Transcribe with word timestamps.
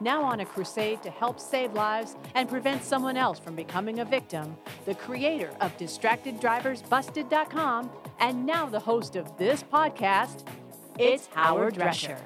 Now 0.00 0.22
on 0.22 0.40
a 0.40 0.46
crusade 0.46 1.02
to 1.02 1.10
help 1.10 1.40
save 1.40 1.72
lives 1.72 2.14
and 2.34 2.48
prevent 2.48 2.84
someone 2.84 3.16
else 3.16 3.38
from 3.38 3.56
becoming 3.56 4.00
a 4.00 4.04
victim, 4.04 4.56
the 4.84 4.94
creator 4.94 5.50
of 5.60 5.76
DistractedDriversBusted.com 5.76 7.90
and 8.20 8.46
now 8.46 8.66
the 8.66 8.80
host 8.80 9.16
of 9.16 9.36
this 9.38 9.62
podcast, 9.62 10.46
it's 10.98 11.28
Howard 11.34 11.74
Drescher. 11.74 12.18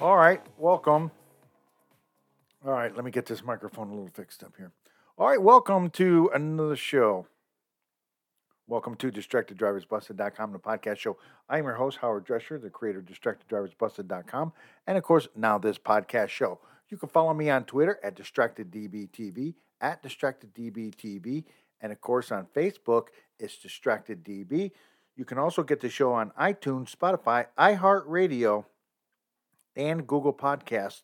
All 0.00 0.16
right, 0.16 0.40
welcome. 0.58 1.10
All 2.64 2.72
right, 2.72 2.94
let 2.94 3.04
me 3.04 3.10
get 3.10 3.26
this 3.26 3.42
microphone 3.42 3.88
a 3.88 3.92
little 3.92 4.10
fixed 4.12 4.42
up 4.42 4.54
here. 4.56 4.72
All 5.16 5.28
right, 5.28 5.40
welcome 5.40 5.90
to 5.90 6.30
another 6.34 6.76
show. 6.76 7.26
Welcome 8.66 8.94
to 8.94 9.12
DistractedDriversBusted.com, 9.12 10.52
the 10.52 10.58
podcast 10.58 10.96
show. 10.96 11.18
I 11.50 11.58
am 11.58 11.64
your 11.64 11.74
host, 11.74 11.98
Howard 11.98 12.26
Drescher, 12.26 12.58
the 12.58 12.70
creator 12.70 13.00
of 13.00 13.04
DistractedDriversBusted.com, 13.04 14.54
and 14.86 14.96
of 14.96 15.04
course, 15.04 15.28
now 15.36 15.58
this 15.58 15.76
podcast 15.76 16.28
show. 16.28 16.60
You 16.88 16.96
can 16.96 17.10
follow 17.10 17.34
me 17.34 17.50
on 17.50 17.64
Twitter 17.64 18.00
at 18.02 18.16
DistractedDBTV, 18.16 19.52
at 19.82 20.02
DistractedDBTV, 20.02 21.44
and 21.82 21.92
of 21.92 22.00
course 22.00 22.32
on 22.32 22.46
Facebook, 22.56 23.08
it's 23.38 23.58
DistractedDB. 23.58 24.70
You 25.14 25.26
can 25.26 25.36
also 25.36 25.62
get 25.62 25.80
the 25.80 25.90
show 25.90 26.14
on 26.14 26.32
iTunes, 26.40 26.90
Spotify, 26.90 27.48
iHeartRadio, 27.58 28.64
and 29.76 30.06
Google 30.06 30.32
Podcast. 30.32 31.02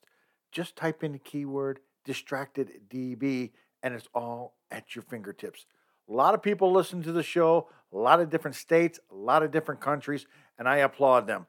Just 0.50 0.76
type 0.76 1.04
in 1.04 1.12
the 1.12 1.18
keyword 1.18 1.80
DistractedDB, 2.08 3.50
and 3.82 3.92
it's 3.92 4.08
all 4.14 4.54
at 4.70 4.94
your 4.94 5.02
fingertips. 5.02 5.66
A 6.10 6.12
lot 6.12 6.34
of 6.34 6.42
people 6.42 6.72
listen 6.72 7.02
to 7.04 7.12
the 7.12 7.22
show, 7.22 7.68
a 7.92 7.96
lot 7.96 8.20
of 8.20 8.30
different 8.30 8.56
states, 8.56 8.98
a 9.12 9.14
lot 9.14 9.44
of 9.44 9.52
different 9.52 9.80
countries, 9.80 10.26
and 10.58 10.68
I 10.68 10.78
applaud 10.78 11.28
them. 11.28 11.46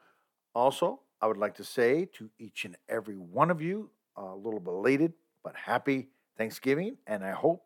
Also, 0.54 1.00
I 1.20 1.26
would 1.26 1.38
like 1.38 1.56
to 1.56 1.64
say 1.64 2.06
to 2.14 2.30
each 2.38 2.66
and 2.66 2.78
every 2.88 3.18
one 3.18 3.50
of 3.50 3.62
you, 3.62 3.90
a 4.16 4.36
little 4.36 4.60
belated 4.60 5.14
but 5.44 5.56
happy 5.56 6.10
Thanksgiving, 6.38 6.98
and 7.08 7.24
I 7.24 7.32
hope 7.32 7.64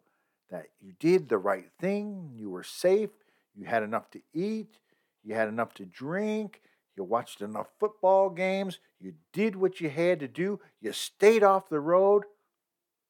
that 0.49 0.67
you 0.79 0.93
did 0.99 1.27
the 1.27 1.37
right 1.37 1.65
thing. 1.81 2.31
You 2.33 2.49
were 2.49 2.63
safe, 2.63 3.09
you 3.53 3.65
had 3.65 3.83
enough 3.83 4.09
to 4.11 4.21
eat, 4.33 4.79
you 5.23 5.35
had 5.35 5.49
enough 5.49 5.73
to 5.75 5.85
drink, 5.85 6.61
you 6.95 7.03
watched 7.03 7.41
enough 7.41 7.67
football 7.77 8.29
games, 8.29 8.79
you 9.01 9.15
did 9.33 9.57
what 9.57 9.81
you 9.81 9.89
had 9.89 10.21
to 10.21 10.29
do, 10.29 10.61
you 10.79 10.93
stayed 10.93 11.43
off 11.43 11.67
the 11.67 11.79
road. 11.79 12.23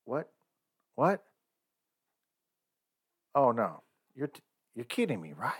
What? 0.05 0.31
What? 0.95 1.23
Oh 3.35 3.51
no, 3.51 3.83
you're 4.15 4.27
t- 4.27 4.41
you're 4.73 4.85
kidding 4.85 5.21
me, 5.21 5.33
right? 5.33 5.53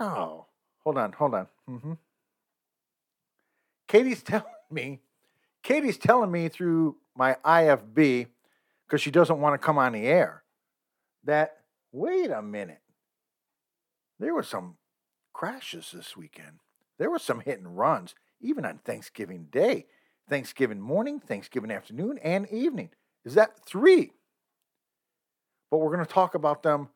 No, 0.00 0.46
hold 0.82 0.98
on, 0.98 1.12
hold 1.12 1.34
on. 1.34 1.46
Mm-hmm. 1.68 1.92
Katie's 3.86 4.22
telling 4.24 4.44
me, 4.70 5.00
Katie's 5.62 5.98
telling 5.98 6.30
me 6.32 6.48
through 6.48 6.96
my 7.16 7.36
IFB 7.44 8.26
because 8.86 9.00
she 9.00 9.10
doesn't 9.10 9.40
want 9.40 9.54
to 9.54 9.64
come 9.64 9.78
on 9.78 9.92
the 9.92 10.06
air 10.06 10.42
that 11.24 11.58
wait 11.92 12.30
a 12.30 12.42
minute, 12.42 12.80
there 14.18 14.34
were 14.34 14.42
some 14.42 14.76
crashes 15.32 15.92
this 15.92 16.16
weekend. 16.16 16.60
There 16.98 17.10
were 17.10 17.18
some 17.18 17.40
hit 17.40 17.58
and 17.58 17.76
runs, 17.76 18.14
even 18.40 18.64
on 18.64 18.78
Thanksgiving 18.78 19.48
Day, 19.50 19.86
Thanksgiving 20.28 20.80
morning, 20.80 21.20
Thanksgiving 21.20 21.70
afternoon, 21.70 22.18
and 22.22 22.48
evening. 22.50 22.90
Is 23.24 23.34
that 23.34 23.64
three? 23.66 24.12
But 25.70 25.78
we're 25.78 25.92
going 25.92 26.04
to 26.04 26.12
talk 26.12 26.34
about 26.34 26.62
them 26.62 26.88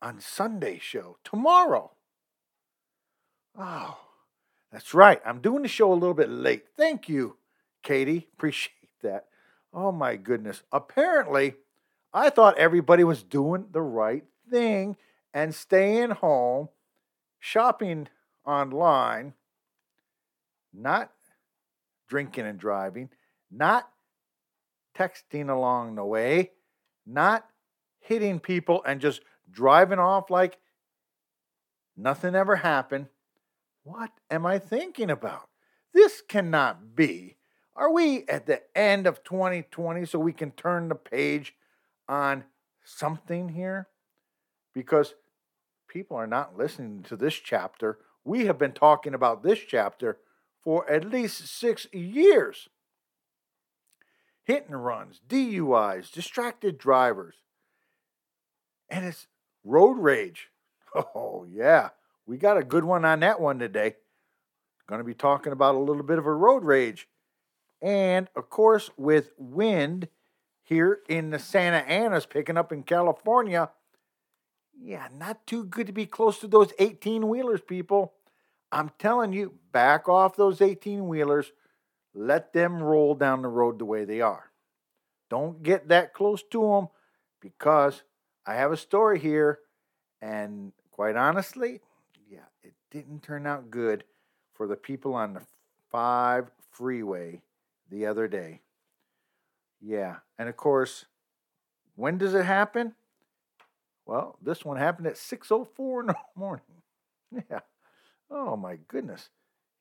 on 0.00 0.20
Sunday 0.20 0.78
show 0.80 1.18
tomorrow. 1.24 1.92
Oh, 3.58 3.98
that's 4.72 4.94
right. 4.94 5.20
I'm 5.24 5.40
doing 5.40 5.62
the 5.62 5.68
show 5.68 5.92
a 5.92 5.94
little 5.94 6.14
bit 6.14 6.30
late. 6.30 6.64
Thank 6.76 7.08
you, 7.08 7.36
Katie. 7.82 8.28
Appreciate 8.34 8.72
that. 9.02 9.26
Oh 9.72 9.92
my 9.92 10.16
goodness. 10.16 10.62
Apparently, 10.72 11.54
I 12.12 12.30
thought 12.30 12.58
everybody 12.58 13.04
was 13.04 13.22
doing 13.22 13.66
the 13.72 13.80
right 13.82 14.24
thing 14.50 14.96
and 15.32 15.54
staying 15.54 16.10
home, 16.10 16.68
shopping 17.38 18.08
online, 18.44 19.34
not 20.74 21.10
drinking 22.08 22.46
and 22.46 22.58
driving, 22.58 23.08
not 23.50 23.88
texting 24.96 25.48
along 25.48 25.94
the 25.94 26.04
way, 26.04 26.50
not 27.06 27.46
hitting 28.02 28.40
people 28.40 28.82
and 28.84 29.00
just 29.00 29.22
driving 29.50 29.98
off 29.98 30.30
like 30.30 30.58
nothing 31.96 32.34
ever 32.34 32.56
happened. 32.56 33.06
What 33.84 34.10
am 34.30 34.46
I 34.46 34.58
thinking 34.58 35.10
about? 35.10 35.48
This 35.92 36.22
cannot 36.26 36.94
be. 36.94 37.36
Are 37.74 37.90
we 37.90 38.26
at 38.28 38.46
the 38.46 38.62
end 38.76 39.06
of 39.06 39.24
2020 39.24 40.04
so 40.04 40.18
we 40.18 40.32
can 40.32 40.50
turn 40.50 40.88
the 40.88 40.94
page 40.94 41.54
on 42.08 42.44
something 42.84 43.50
here? 43.50 43.88
Because 44.74 45.14
people 45.88 46.16
are 46.16 46.26
not 46.26 46.56
listening 46.56 47.02
to 47.04 47.16
this 47.16 47.34
chapter. 47.34 47.98
We 48.24 48.46
have 48.46 48.58
been 48.58 48.72
talking 48.72 49.14
about 49.14 49.42
this 49.42 49.58
chapter 49.66 50.18
for 50.62 50.88
at 50.88 51.08
least 51.08 51.46
six 51.48 51.86
years. 51.92 52.68
Hit 54.44 54.66
and 54.68 54.84
runs, 54.84 55.20
DUIs, 55.28 56.10
distracted 56.10 56.78
drivers, 56.78 57.36
and 58.92 59.06
it's 59.06 59.26
road 59.64 59.94
rage. 59.94 60.48
Oh, 61.14 61.46
yeah. 61.50 61.88
We 62.26 62.36
got 62.36 62.58
a 62.58 62.62
good 62.62 62.84
one 62.84 63.06
on 63.06 63.20
that 63.20 63.40
one 63.40 63.58
today. 63.58 63.94
Going 64.86 64.98
to 64.98 65.06
be 65.06 65.14
talking 65.14 65.54
about 65.54 65.74
a 65.74 65.78
little 65.78 66.02
bit 66.02 66.18
of 66.18 66.26
a 66.26 66.34
road 66.34 66.66
rage. 66.66 67.08
And 67.80 68.28
of 68.36 68.50
course, 68.50 68.90
with 68.98 69.32
wind 69.38 70.08
here 70.62 71.00
in 71.08 71.30
the 71.30 71.38
Santa 71.38 71.78
Anas 71.78 72.26
picking 72.26 72.58
up 72.58 72.72
in 72.72 72.82
California, 72.82 73.70
yeah, 74.78 75.08
not 75.16 75.46
too 75.46 75.64
good 75.64 75.86
to 75.86 75.94
be 75.94 76.04
close 76.04 76.40
to 76.40 76.46
those 76.46 76.74
18 76.78 77.26
wheelers, 77.26 77.62
people. 77.62 78.12
I'm 78.70 78.90
telling 78.98 79.32
you, 79.32 79.54
back 79.72 80.10
off 80.10 80.36
those 80.36 80.60
18 80.60 81.08
wheelers. 81.08 81.52
Let 82.12 82.52
them 82.52 82.82
roll 82.82 83.14
down 83.14 83.40
the 83.40 83.48
road 83.48 83.78
the 83.78 83.86
way 83.86 84.04
they 84.04 84.20
are. 84.20 84.50
Don't 85.30 85.62
get 85.62 85.88
that 85.88 86.12
close 86.12 86.42
to 86.50 86.60
them 86.60 86.88
because 87.40 88.02
I 88.46 88.54
have 88.54 88.72
a 88.72 88.76
story 88.76 89.18
here, 89.18 89.60
and 90.20 90.72
quite 90.90 91.16
honestly, 91.16 91.80
yeah, 92.28 92.46
it 92.62 92.74
didn't 92.90 93.22
turn 93.22 93.46
out 93.46 93.70
good 93.70 94.04
for 94.54 94.66
the 94.66 94.76
people 94.76 95.14
on 95.14 95.34
the 95.34 95.42
5 95.90 96.50
freeway 96.70 97.42
the 97.90 98.06
other 98.06 98.26
day. 98.26 98.60
Yeah, 99.80 100.16
and 100.38 100.48
of 100.48 100.56
course, 100.56 101.06
when 101.96 102.18
does 102.18 102.34
it 102.34 102.44
happen? 102.44 102.94
Well, 104.06 104.38
this 104.42 104.64
one 104.64 104.76
happened 104.76 105.06
at 105.06 105.16
6:04 105.16 106.00
in 106.00 106.06
the 106.08 106.16
morning. 106.36 106.82
Yeah. 107.50 107.60
Oh 108.30 108.56
my 108.56 108.78
goodness. 108.88 109.28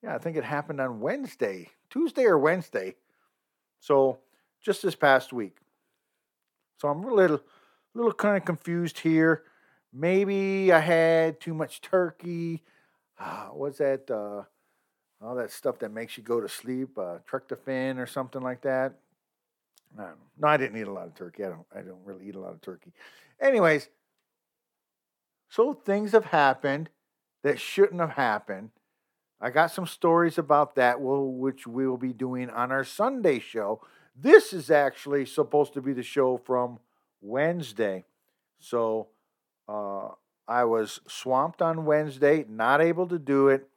Yeah, 0.03 0.15
I 0.15 0.17
think 0.17 0.35
it 0.37 0.43
happened 0.43 0.81
on 0.81 0.99
Wednesday, 0.99 1.69
Tuesday 1.89 2.25
or 2.25 2.37
Wednesday. 2.37 2.95
So, 3.79 4.19
just 4.61 4.81
this 4.81 4.95
past 4.95 5.31
week. 5.33 5.57
So 6.77 6.87
I'm 6.87 7.03
a 7.03 7.13
little 7.13 7.41
a 7.93 7.97
little 7.97 8.13
kind 8.13 8.37
of 8.37 8.45
confused 8.45 8.99
here. 8.99 9.43
Maybe 9.93 10.71
I 10.71 10.79
had 10.79 11.39
too 11.39 11.53
much 11.53 11.81
turkey. 11.81 12.63
Uh, 13.19 13.47
what's 13.47 13.79
that? 13.79 14.09
Uh, 14.09 14.43
all 15.23 15.35
that 15.35 15.51
stuff 15.51 15.79
that 15.79 15.91
makes 15.91 16.17
you 16.17 16.23
go 16.23 16.39
to 16.41 16.49
sleep, 16.49 16.97
uh, 16.97 17.17
tryptophan 17.29 17.97
or 17.97 18.07
something 18.07 18.41
like 18.41 18.61
that. 18.61 18.93
I. 19.99 20.09
No, 20.39 20.47
I 20.47 20.57
didn't 20.57 20.79
eat 20.79 20.87
a 20.87 20.91
lot 20.91 21.07
of 21.07 21.15
turkey. 21.15 21.43
I 21.43 21.49
don't. 21.49 21.65
I 21.75 21.81
don't 21.81 22.03
really 22.05 22.27
eat 22.27 22.35
a 22.35 22.39
lot 22.39 22.53
of 22.53 22.61
turkey. 22.61 22.93
Anyways, 23.39 23.89
so 25.49 25.73
things 25.73 26.13
have 26.13 26.25
happened 26.25 26.89
that 27.43 27.59
shouldn't 27.59 27.99
have 27.99 28.11
happened. 28.11 28.69
I 29.41 29.49
got 29.49 29.71
some 29.71 29.87
stories 29.87 30.37
about 30.37 30.75
that, 30.75 31.01
which 31.01 31.65
we 31.65 31.87
will 31.87 31.97
be 31.97 32.13
doing 32.13 32.49
on 32.49 32.71
our 32.71 32.83
Sunday 32.83 33.39
show. 33.39 33.81
This 34.15 34.53
is 34.53 34.69
actually 34.69 35.25
supposed 35.25 35.73
to 35.73 35.81
be 35.81 35.93
the 35.93 36.03
show 36.03 36.37
from 36.37 36.79
Wednesday. 37.21 38.05
So 38.59 39.07
uh, 39.67 40.09
I 40.47 40.65
was 40.65 40.99
swamped 41.07 41.61
on 41.61 41.85
Wednesday, 41.85 42.45
not 42.49 42.81
able 42.81 43.07
to 43.07 43.19
do 43.19 43.47
it. 43.49 43.67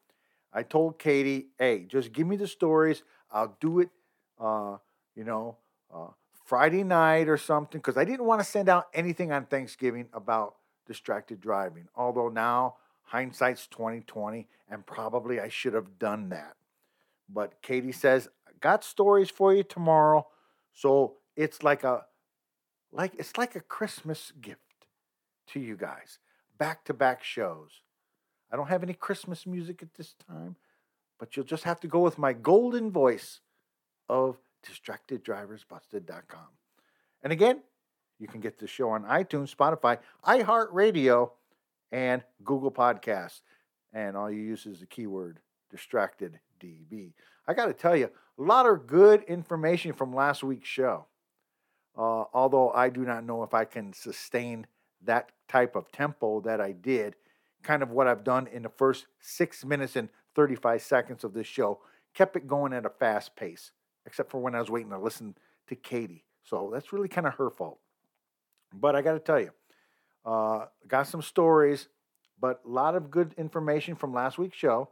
I 0.53 0.63
told 0.63 0.99
Katie, 0.99 1.49
hey, 1.59 1.85
just 1.89 2.13
give 2.13 2.27
me 2.27 2.37
the 2.37 2.47
stories. 2.47 3.03
I'll 3.31 3.57
do 3.61 3.81
it, 3.81 3.91
uh, 4.39 4.77
you 5.15 5.25
know, 5.25 5.57
uh, 5.93 6.09
Friday 6.45 6.85
night 6.85 7.29
or 7.29 7.37
something, 7.37 7.81
because 7.81 7.97
I 7.97 8.05
didn't 8.05 8.27
want 8.27 8.41
to 8.41 8.45
send 8.45 8.69
out 8.69 8.89
anything 8.95 9.33
on 9.33 9.47
Thanksgiving 9.47 10.09
about 10.13 10.57
distracted 10.87 11.41
driving. 11.41 11.89
Although 11.97 12.29
now 12.29 12.77
hindsight's 13.03 13.67
2020, 13.67 14.47
and 14.71 14.87
probably 14.87 15.41
I 15.41 15.49
should 15.49 15.75
have 15.75 15.99
done 15.99 16.29
that. 16.31 16.57
But 17.29 17.63
Katie 17.63 17.93
says, 17.93 18.29
got 18.61 18.85
stories 18.85 19.31
for 19.31 19.55
you 19.55 19.63
tomorrow. 19.63 20.27
So 20.73 21.15
it's 21.37 21.63
like 21.63 21.85
a 21.85 22.05
like 22.95 23.15
it's 23.19 23.37
like 23.37 23.57
a 23.57 23.61
Christmas 23.61 24.33
gift 24.41 24.61
to 25.49 25.61
you 25.61 25.77
guys. 25.77 26.19
Back 26.59 26.85
to 26.85 26.95
back 26.95 27.23
shows. 27.25 27.83
I 28.51 28.57
don't 28.57 28.69
have 28.69 28.85
any 28.85 28.95
Christmas 28.95 29.47
music 29.47 29.83
at 29.83 29.95
this 29.95 30.15
time, 30.29 30.57
but 31.19 31.37
you'll 31.37 31.45
just 31.45 31.65
have 31.65 31.81
to 31.81 31.89
go 31.89 31.99
with 31.99 32.19
my 32.19 32.33
golden 32.33 32.91
voice 32.91 33.41
of 34.09 34.39
distracteddriversbusted.com. 34.65 36.49
And 37.23 37.33
again, 37.33 37.63
you 38.21 38.29
can 38.29 38.41
get 38.41 38.59
the 38.59 38.69
show 38.69 38.91
on 38.91 39.03
iTunes, 39.05 39.55
Spotify, 39.55 39.99
iHeartRadio, 40.25 41.31
and 41.91 42.23
Google 42.45 42.71
Podcasts. 42.71 43.41
And 43.93 44.17
all 44.17 44.31
you 44.31 44.41
use 44.43 44.67
is 44.67 44.81
the 44.81 44.87
keyword 44.87 45.41
distracted 45.71 46.39
DB. 46.61 47.13
I 47.49 47.55
got 47.55 47.67
to 47.67 47.73
tell 47.73 47.97
you, 47.97 48.11
a 48.39 48.43
lot 48.43 48.67
of 48.67 48.87
good 48.87 49.23
information 49.25 49.93
from 49.93 50.15
last 50.15 50.43
week's 50.45 50.69
show. 50.69 51.07
Uh, 51.97 52.25
although 52.33 52.71
I 52.73 52.89
do 52.89 53.05
not 53.05 53.25
know 53.25 53.43
if 53.43 53.55
I 53.55 53.65
can 53.65 53.93
sustain 53.93 54.67
that 55.05 55.31
type 55.49 55.77
of 55.77 55.91
tempo 55.93 56.41
that 56.41 56.61
I 56.61 56.73
did, 56.73 57.15
kind 57.63 57.83
of 57.83 57.91
what 57.91 58.07
I've 58.07 58.25
done 58.25 58.47
in 58.49 58.63
the 58.63 58.69
first 58.69 59.07
six 59.21 59.65
minutes 59.65 59.97
and 59.97 60.09
35 60.35 60.83
seconds 60.83 61.25
of 61.25 61.35
this 61.35 61.47
show, 61.47 61.81
kept 62.15 62.37
it 62.37 62.47
going 62.47 62.73
at 62.73 62.87
a 62.87 62.91
fast 62.91 63.37
pace, 63.37 63.71
except 64.07 64.31
for 64.31 64.41
when 64.41 64.55
I 64.55 64.61
was 64.61 64.71
waiting 64.71 64.91
to 64.91 64.99
listen 64.99 65.37
to 65.69 65.77
Katie. 65.77 66.25
So 66.43 66.71
that's 66.73 66.93
really 66.93 67.09
kind 67.09 67.27
of 67.27 67.35
her 67.35 67.51
fault. 67.51 67.79
But 68.73 68.97
I 68.97 69.03
got 69.03 69.13
to 69.15 69.21
tell 69.21 69.41
you, 69.41 69.51
uh, 70.25 70.67
got 70.89 71.07
some 71.07 71.23
stories, 71.23 71.89
but 72.41 72.61
a 72.65 72.69
lot 72.69 72.95
of 72.95 73.11
good 73.11 73.35
information 73.39 73.95
from 73.95 74.13
last 74.13 74.39
week's 74.39 74.57
show. 74.57 74.89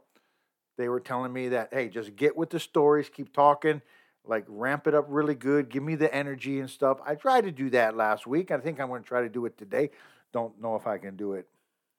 They 0.77 0.89
were 0.89 0.99
telling 0.99 1.31
me 1.31 1.49
that, 1.49 1.69
hey, 1.71 1.89
just 1.89 2.15
get 2.15 2.35
with 2.35 2.49
the 2.49 2.59
stories, 2.59 3.09
keep 3.09 3.33
talking, 3.33 3.81
like 4.25 4.45
ramp 4.47 4.87
it 4.87 4.95
up 4.95 5.05
really 5.09 5.35
good, 5.35 5.69
give 5.69 5.83
me 5.83 5.95
the 5.95 6.13
energy 6.13 6.59
and 6.59 6.69
stuff. 6.69 6.99
I 7.05 7.15
tried 7.15 7.41
to 7.41 7.51
do 7.51 7.69
that 7.71 7.95
last 7.95 8.25
week. 8.25 8.51
I 8.51 8.57
think 8.57 8.79
I'm 8.79 8.87
going 8.87 9.03
to 9.03 9.07
try 9.07 9.21
to 9.21 9.29
do 9.29 9.45
it 9.45 9.57
today. 9.57 9.89
Don't 10.31 10.61
know 10.61 10.75
if 10.75 10.87
I 10.87 10.97
can 10.97 11.15
do 11.15 11.33
it 11.33 11.47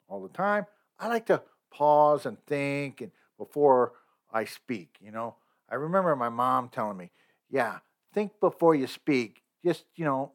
all 0.07 0.21
the 0.21 0.29
time. 0.29 0.65
I 0.99 1.07
like 1.07 1.27
to 1.27 1.41
pause 1.71 2.25
and 2.25 2.37
think 2.45 3.01
and 3.01 3.11
before 3.37 3.93
I 4.31 4.45
speak, 4.45 4.97
you 5.01 5.11
know. 5.11 5.35
I 5.69 5.75
remember 5.75 6.15
my 6.15 6.29
mom 6.29 6.69
telling 6.69 6.97
me, 6.97 7.11
yeah, 7.49 7.79
think 8.13 8.39
before 8.39 8.75
you 8.75 8.87
speak. 8.87 9.41
Just, 9.63 9.85
you 9.95 10.05
know, 10.05 10.31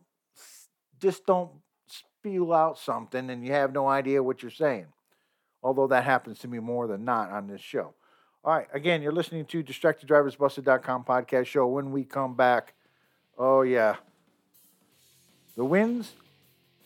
just 1.01 1.25
don't 1.25 1.51
spew 1.87 2.53
out 2.53 2.79
something 2.79 3.31
and 3.31 3.45
you 3.45 3.53
have 3.53 3.73
no 3.73 3.89
idea 3.89 4.23
what 4.23 4.43
you're 4.43 4.51
saying. 4.51 4.87
Although 5.63 5.89
that 5.89 6.05
happens 6.05 6.39
to 6.41 6.49
me 6.49 6.59
more 6.59 6.87
than 6.87 7.05
not 7.05 7.31
on 7.31 7.47
this 7.47 7.61
show. 7.61 7.95
All 8.43 8.55
right, 8.55 8.67
again, 8.73 9.03
you're 9.03 9.13
listening 9.13 9.45
to 9.47 9.63
DistractedDriversBusted.com 9.63 11.05
podcast 11.05 11.47
show. 11.47 11.67
When 11.67 11.93
we 11.93 12.05
come 12.05 12.35
back, 12.35 12.73
oh 13.37 13.61
yeah, 13.61 13.97
the 15.57 15.65
winds 15.65 16.13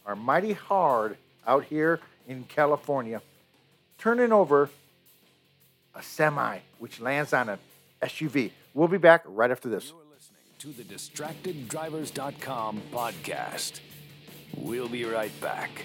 are 0.05 0.17
mighty 0.17 0.53
hard 0.53 1.17
out 1.47 1.65
here 1.65 2.01
in 2.27 2.43
California, 2.45 3.23
turning 3.99 4.33
over 4.33 4.69
a 5.95 6.03
semi, 6.03 6.59
which 6.81 7.01
lands 7.01 7.33
on 7.33 7.49
an 7.49 7.59
SUV. 8.03 8.51
We'll 8.75 8.89
be 8.89 8.99
back 8.99 9.23
right 9.25 9.53
after 9.53 9.69
this. 9.69 9.93
You're 9.93 10.01
listening 10.13 10.41
to 10.59 10.83
the 10.83 10.83
DistractedDrivers.com 10.93 12.83
podcast. 12.93 13.79
We'll 14.57 14.89
be 14.89 15.05
right 15.05 15.41
back. 15.41 15.85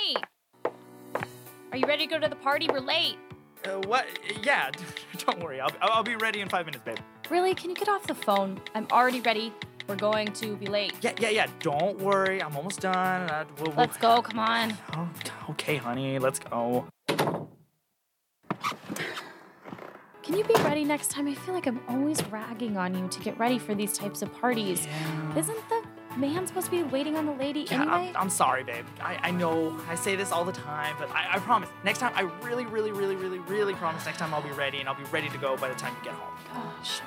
Honey, 0.00 0.16
are 1.72 1.78
you 1.78 1.86
ready 1.86 2.06
to 2.06 2.10
go 2.10 2.18
to 2.18 2.28
the 2.28 2.36
party? 2.36 2.68
We're 2.70 2.80
late. 2.80 3.16
Uh, 3.64 3.80
what? 3.86 4.06
Yeah, 4.42 4.70
don't 5.18 5.42
worry. 5.42 5.60
I'll, 5.60 5.70
I'll 5.82 6.02
be 6.02 6.16
ready 6.16 6.40
in 6.40 6.48
five 6.48 6.64
minutes, 6.66 6.84
babe. 6.84 6.98
Really? 7.28 7.54
Can 7.54 7.70
you 7.70 7.76
get 7.76 7.88
off 7.88 8.06
the 8.06 8.14
phone? 8.14 8.60
I'm 8.74 8.86
already 8.92 9.20
ready. 9.20 9.52
We're 9.86 9.96
going 9.96 10.32
to 10.34 10.56
be 10.56 10.66
late. 10.66 10.94
Yeah, 11.02 11.12
yeah, 11.18 11.30
yeah. 11.30 11.46
Don't 11.60 11.98
worry. 11.98 12.42
I'm 12.42 12.56
almost 12.56 12.80
done. 12.80 13.28
Uh, 13.28 13.44
we'll... 13.58 13.74
Let's 13.76 13.96
go. 13.98 14.22
Come 14.22 14.38
on. 14.38 14.74
Oh, 14.96 15.08
okay, 15.50 15.76
honey. 15.76 16.18
Let's 16.18 16.38
go. 16.38 16.86
Can 20.22 20.38
you 20.38 20.44
be 20.44 20.54
ready 20.62 20.84
next 20.84 21.10
time? 21.10 21.26
I 21.26 21.34
feel 21.34 21.54
like 21.54 21.66
I'm 21.66 21.80
always 21.88 22.24
ragging 22.26 22.76
on 22.76 22.94
you 22.94 23.08
to 23.08 23.20
get 23.20 23.38
ready 23.38 23.58
for 23.58 23.74
these 23.74 23.92
types 23.92 24.22
of 24.22 24.32
parties. 24.40 24.86
Yeah. 24.86 25.38
Isn't 25.38 25.68
the 25.68 25.79
man 26.16 26.46
supposed 26.46 26.66
to 26.66 26.70
be 26.72 26.82
waiting 26.82 27.16
on 27.16 27.26
the 27.26 27.32
lady 27.32 27.66
Yeah, 27.70 27.82
anyway? 27.82 28.12
I'm, 28.14 28.16
I'm 28.16 28.30
sorry, 28.30 28.64
babe. 28.64 28.84
I, 29.00 29.18
I 29.22 29.30
know 29.30 29.78
I 29.88 29.94
say 29.94 30.16
this 30.16 30.32
all 30.32 30.44
the 30.44 30.52
time, 30.52 30.96
but 30.98 31.08
I, 31.10 31.36
I 31.36 31.38
promise. 31.38 31.68
Next 31.84 31.98
time, 31.98 32.12
I 32.14 32.22
really, 32.44 32.66
really, 32.66 32.92
really, 32.92 33.16
really, 33.16 33.38
really 33.38 33.74
promise 33.74 34.04
next 34.06 34.18
time 34.18 34.34
I'll 34.34 34.42
be 34.42 34.50
ready 34.50 34.80
and 34.80 34.88
I'll 34.88 34.94
be 34.96 35.04
ready 35.04 35.28
to 35.28 35.38
go 35.38 35.56
by 35.56 35.68
the 35.68 35.74
time 35.74 35.94
you 35.98 36.04
get 36.04 36.14
home. 36.14 36.38
Gosh. 36.52 37.00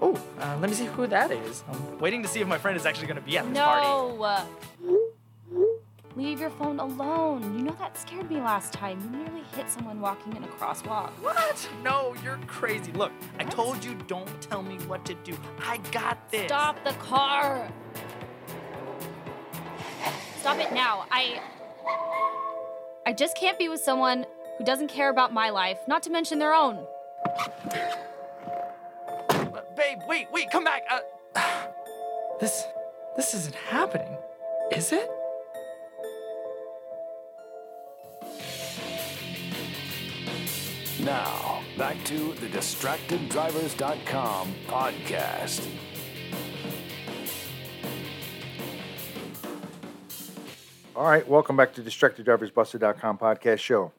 Oh, 0.00 0.20
uh, 0.38 0.58
let 0.60 0.68
me 0.68 0.76
see 0.76 0.86
who 0.86 1.06
that 1.06 1.30
is. 1.30 1.62
I'm 1.70 1.98
waiting 1.98 2.22
to 2.22 2.28
see 2.28 2.40
if 2.40 2.48
my 2.48 2.58
friend 2.58 2.76
is 2.76 2.84
actually 2.84 3.06
going 3.06 3.16
to 3.16 3.22
be 3.22 3.38
at 3.38 3.48
this 3.48 3.58
party. 3.58 3.86
No. 3.86 5.03
Leave 6.16 6.38
your 6.38 6.50
phone 6.50 6.78
alone. 6.78 7.42
You 7.58 7.64
know 7.64 7.76
that 7.80 7.98
scared 7.98 8.30
me 8.30 8.36
last 8.36 8.72
time. 8.72 9.00
You 9.00 9.18
nearly 9.18 9.42
hit 9.56 9.68
someone 9.68 10.00
walking 10.00 10.36
in 10.36 10.44
a 10.44 10.46
crosswalk. 10.46 11.10
What? 11.20 11.68
No, 11.82 12.14
you're 12.22 12.38
crazy. 12.46 12.92
Look, 12.92 13.10
I 13.40 13.44
told 13.44 13.84
you 13.84 13.94
don't 14.06 14.40
tell 14.40 14.62
me 14.62 14.76
what 14.86 15.04
to 15.06 15.14
do. 15.14 15.36
I 15.60 15.78
got 15.90 16.30
this. 16.30 16.46
Stop 16.46 16.84
the 16.84 16.92
car. 16.92 17.68
Stop 20.38 20.58
it 20.58 20.72
now. 20.72 21.06
I 21.10 21.40
I 23.06 23.12
just 23.12 23.36
can't 23.36 23.58
be 23.58 23.68
with 23.68 23.80
someone 23.80 24.24
who 24.56 24.64
doesn't 24.64 24.88
care 24.88 25.10
about 25.10 25.32
my 25.32 25.50
life, 25.50 25.78
not 25.88 26.02
to 26.04 26.10
mention 26.10 26.38
their 26.38 26.54
own. 26.54 26.86
But, 29.28 29.76
babe, 29.76 29.98
wait, 30.08 30.28
wait, 30.32 30.50
come 30.50 30.64
back. 30.64 30.84
Uh, 30.90 31.00
this, 32.40 32.64
this 33.16 33.34
isn't 33.34 33.54
happening, 33.54 34.16
is 34.72 34.92
it? 34.92 35.10
Now, 41.04 41.62
back 41.76 42.02
to 42.04 42.32
the 42.32 42.46
DistractedDrivers.com 42.46 44.54
podcast. 44.66 45.68
All 50.96 51.04
right, 51.04 51.28
welcome 51.28 51.58
back 51.58 51.74
to 51.74 51.82
DistractedDriversBusted.com 51.82 53.18
podcast 53.18 53.58
show. 53.58 53.92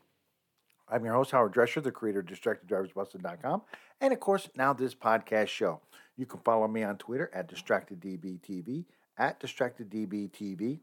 I'm 0.89 1.05
your 1.05 1.13
host, 1.13 1.29
Howard 1.29 1.53
Drescher, 1.53 1.83
the 1.83 1.91
creator 1.91 2.21
of 2.21 2.25
DistractedDriversBusted.com, 2.25 3.61
and 4.01 4.11
of 4.11 4.19
course, 4.19 4.49
now 4.55 4.73
this 4.73 4.95
podcast 4.95 5.49
show. 5.49 5.81
You 6.17 6.25
can 6.25 6.39
follow 6.39 6.67
me 6.67 6.81
on 6.81 6.97
Twitter 6.97 7.29
at 7.35 7.53
DistractedDBTV, 7.53 8.85
at 9.19 9.39
DistractedDBTV, 9.39 10.79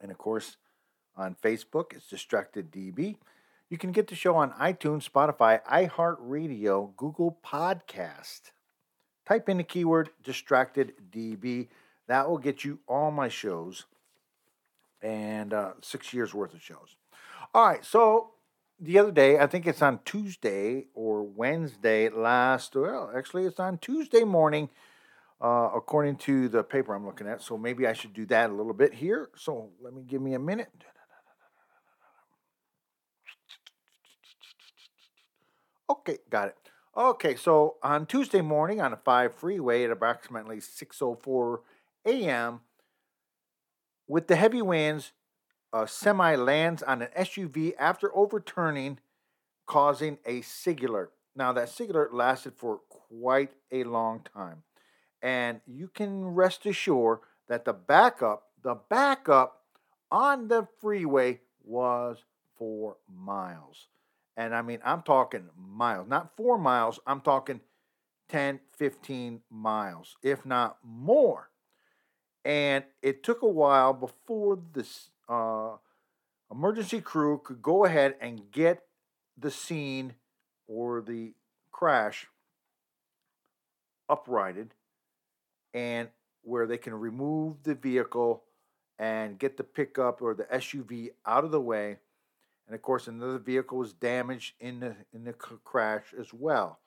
and 0.00 0.10
of 0.10 0.16
course, 0.16 0.56
on 1.18 1.36
Facebook, 1.44 1.92
it's 1.92 2.10
DistractedDB. 2.10 3.16
You 3.72 3.78
can 3.78 3.90
get 3.90 4.08
the 4.08 4.14
show 4.14 4.36
on 4.36 4.50
iTunes, 4.50 5.08
Spotify, 5.08 5.64
iHeartRadio, 5.64 6.94
Google 6.94 7.38
Podcast. 7.42 8.50
Type 9.26 9.48
in 9.48 9.56
the 9.56 9.62
keyword 9.62 10.10
distracted 10.22 10.92
DB. 11.10 11.68
That 12.06 12.28
will 12.28 12.36
get 12.36 12.66
you 12.66 12.80
all 12.86 13.10
my 13.10 13.30
shows 13.30 13.86
and 15.00 15.54
uh, 15.54 15.70
six 15.80 16.12
years 16.12 16.34
worth 16.34 16.52
of 16.52 16.60
shows. 16.60 16.96
All 17.54 17.66
right, 17.66 17.82
so 17.82 18.32
the 18.78 18.98
other 18.98 19.10
day, 19.10 19.38
I 19.38 19.46
think 19.46 19.66
it's 19.66 19.80
on 19.80 20.00
Tuesday 20.04 20.88
or 20.92 21.22
Wednesday 21.22 22.10
last, 22.10 22.76
well, 22.76 23.10
actually, 23.16 23.46
it's 23.46 23.58
on 23.58 23.78
Tuesday 23.78 24.24
morning, 24.24 24.68
uh, 25.40 25.70
according 25.74 26.16
to 26.16 26.50
the 26.50 26.62
paper 26.62 26.94
I'm 26.94 27.06
looking 27.06 27.26
at. 27.26 27.40
So 27.40 27.56
maybe 27.56 27.86
I 27.86 27.94
should 27.94 28.12
do 28.12 28.26
that 28.26 28.50
a 28.50 28.52
little 28.52 28.74
bit 28.74 28.92
here. 28.92 29.30
So 29.34 29.70
let 29.80 29.94
me 29.94 30.02
give 30.02 30.20
me 30.20 30.34
a 30.34 30.38
minute. 30.38 30.84
Okay, 36.02 36.18
got 36.30 36.48
it. 36.48 36.56
Okay, 36.96 37.36
so 37.36 37.76
on 37.80 38.06
Tuesday 38.06 38.40
morning 38.40 38.80
on 38.80 38.92
a 38.92 38.96
5 38.96 39.34
freeway 39.34 39.84
at 39.84 39.90
approximately 39.90 40.56
6:04 40.56 41.60
a.m., 42.04 42.60
with 44.08 44.26
the 44.26 44.34
heavy 44.34 44.62
winds, 44.62 45.12
a 45.72 45.86
semi 45.86 46.34
lands 46.34 46.82
on 46.82 47.02
an 47.02 47.08
SUV 47.16 47.74
after 47.78 48.14
overturning, 48.16 48.98
causing 49.66 50.18
a 50.26 50.42
SIG 50.42 50.84
alert. 50.84 51.12
Now, 51.36 51.52
that 51.52 51.68
SIG 51.68 51.90
alert 51.90 52.12
lasted 52.12 52.54
for 52.56 52.80
quite 52.88 53.52
a 53.70 53.84
long 53.84 54.26
time. 54.34 54.64
And 55.22 55.60
you 55.66 55.86
can 55.86 56.24
rest 56.26 56.66
assured 56.66 57.20
that 57.48 57.64
the 57.64 57.72
backup, 57.72 58.48
the 58.60 58.74
backup 58.74 59.62
on 60.10 60.48
the 60.48 60.66
freeway 60.80 61.40
was 61.64 62.24
for 62.58 62.96
miles. 63.08 63.86
And 64.36 64.54
I 64.54 64.62
mean, 64.62 64.78
I'm 64.84 65.02
talking 65.02 65.48
miles, 65.56 66.08
not 66.08 66.36
four 66.36 66.58
miles, 66.58 66.98
I'm 67.06 67.20
talking 67.20 67.60
10, 68.28 68.60
15 68.76 69.40
miles, 69.50 70.16
if 70.22 70.46
not 70.46 70.78
more. 70.82 71.50
And 72.44 72.84
it 73.02 73.22
took 73.22 73.42
a 73.42 73.48
while 73.48 73.92
before 73.92 74.58
this 74.72 75.10
uh, 75.28 75.76
emergency 76.50 77.00
crew 77.00 77.40
could 77.44 77.62
go 77.62 77.84
ahead 77.84 78.16
and 78.20 78.50
get 78.50 78.82
the 79.36 79.50
scene 79.50 80.14
or 80.66 81.02
the 81.02 81.34
crash 81.70 82.26
uprighted 84.08 84.74
and 85.74 86.08
where 86.42 86.66
they 86.66 86.78
can 86.78 86.94
remove 86.94 87.62
the 87.62 87.74
vehicle 87.74 88.42
and 88.98 89.38
get 89.38 89.56
the 89.56 89.64
pickup 89.64 90.20
or 90.20 90.34
the 90.34 90.44
SUV 90.44 91.10
out 91.26 91.44
of 91.44 91.50
the 91.50 91.60
way. 91.60 91.98
And 92.66 92.74
of 92.74 92.82
course, 92.82 93.08
another 93.08 93.38
vehicle 93.38 93.78
was 93.78 93.92
damaged 93.92 94.54
in 94.60 94.80
the 94.80 94.96
in 95.12 95.24
the 95.24 95.32
crash 95.32 96.14
as 96.18 96.32
well. 96.32 96.78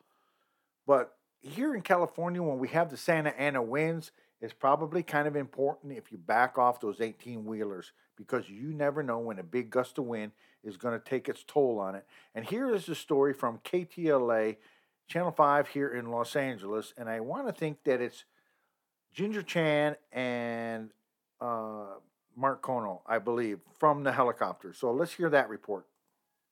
But 0.88 1.18
here 1.42 1.76
in 1.76 1.82
California, 1.82 2.42
when 2.42 2.60
we 2.60 2.70
have 2.70 2.90
the 2.90 2.98
Santa 2.98 3.38
Ana 3.40 3.62
winds, 3.62 4.12
it's 4.42 4.54
probably 4.54 5.04
kind 5.04 5.28
of 5.28 5.36
important 5.36 5.94
if 5.94 6.12
you 6.12 6.18
back 6.18 6.58
off 6.58 6.80
those 6.80 7.02
18 7.02 7.46
wheelers 7.46 7.92
because 8.18 8.50
you 8.50 8.74
never 8.74 9.04
know 9.04 9.20
when 9.20 9.40
a 9.40 9.44
big 9.44 9.70
gust 9.70 9.98
of 9.98 10.06
wind 10.06 10.32
is 10.64 10.78
going 10.78 10.98
to 10.98 11.04
take 11.04 11.30
its 11.30 11.44
toll 11.46 11.80
on 11.80 11.96
it. 11.96 12.06
And 12.34 12.46
here 12.46 12.74
is 12.74 12.86
the 12.86 12.96
story 12.96 13.34
from 13.34 13.60
KTLA, 13.60 14.58
Channel 15.08 15.32
5 15.32 15.68
here 15.70 15.90
in 15.90 16.12
Los 16.12 16.36
Angeles. 16.36 16.94
And 16.98 17.10
I 17.10 17.20
want 17.20 17.48
to 17.48 17.54
think 17.54 17.84
that 17.86 18.02
it's 18.02 18.26
Ginger 19.14 19.44
Chan 19.44 19.96
and 20.12 20.90
uh, 21.40 21.96
Mark 22.36 22.62
Kono, 22.62 23.02
I 23.08 23.20
believe, 23.20 23.60
from 23.80 24.04
the 24.04 24.12
helicopter. 24.12 24.74
So 24.74 24.92
let's 24.92 25.14
hear 25.14 25.30
that 25.30 25.50
report. 25.50 25.86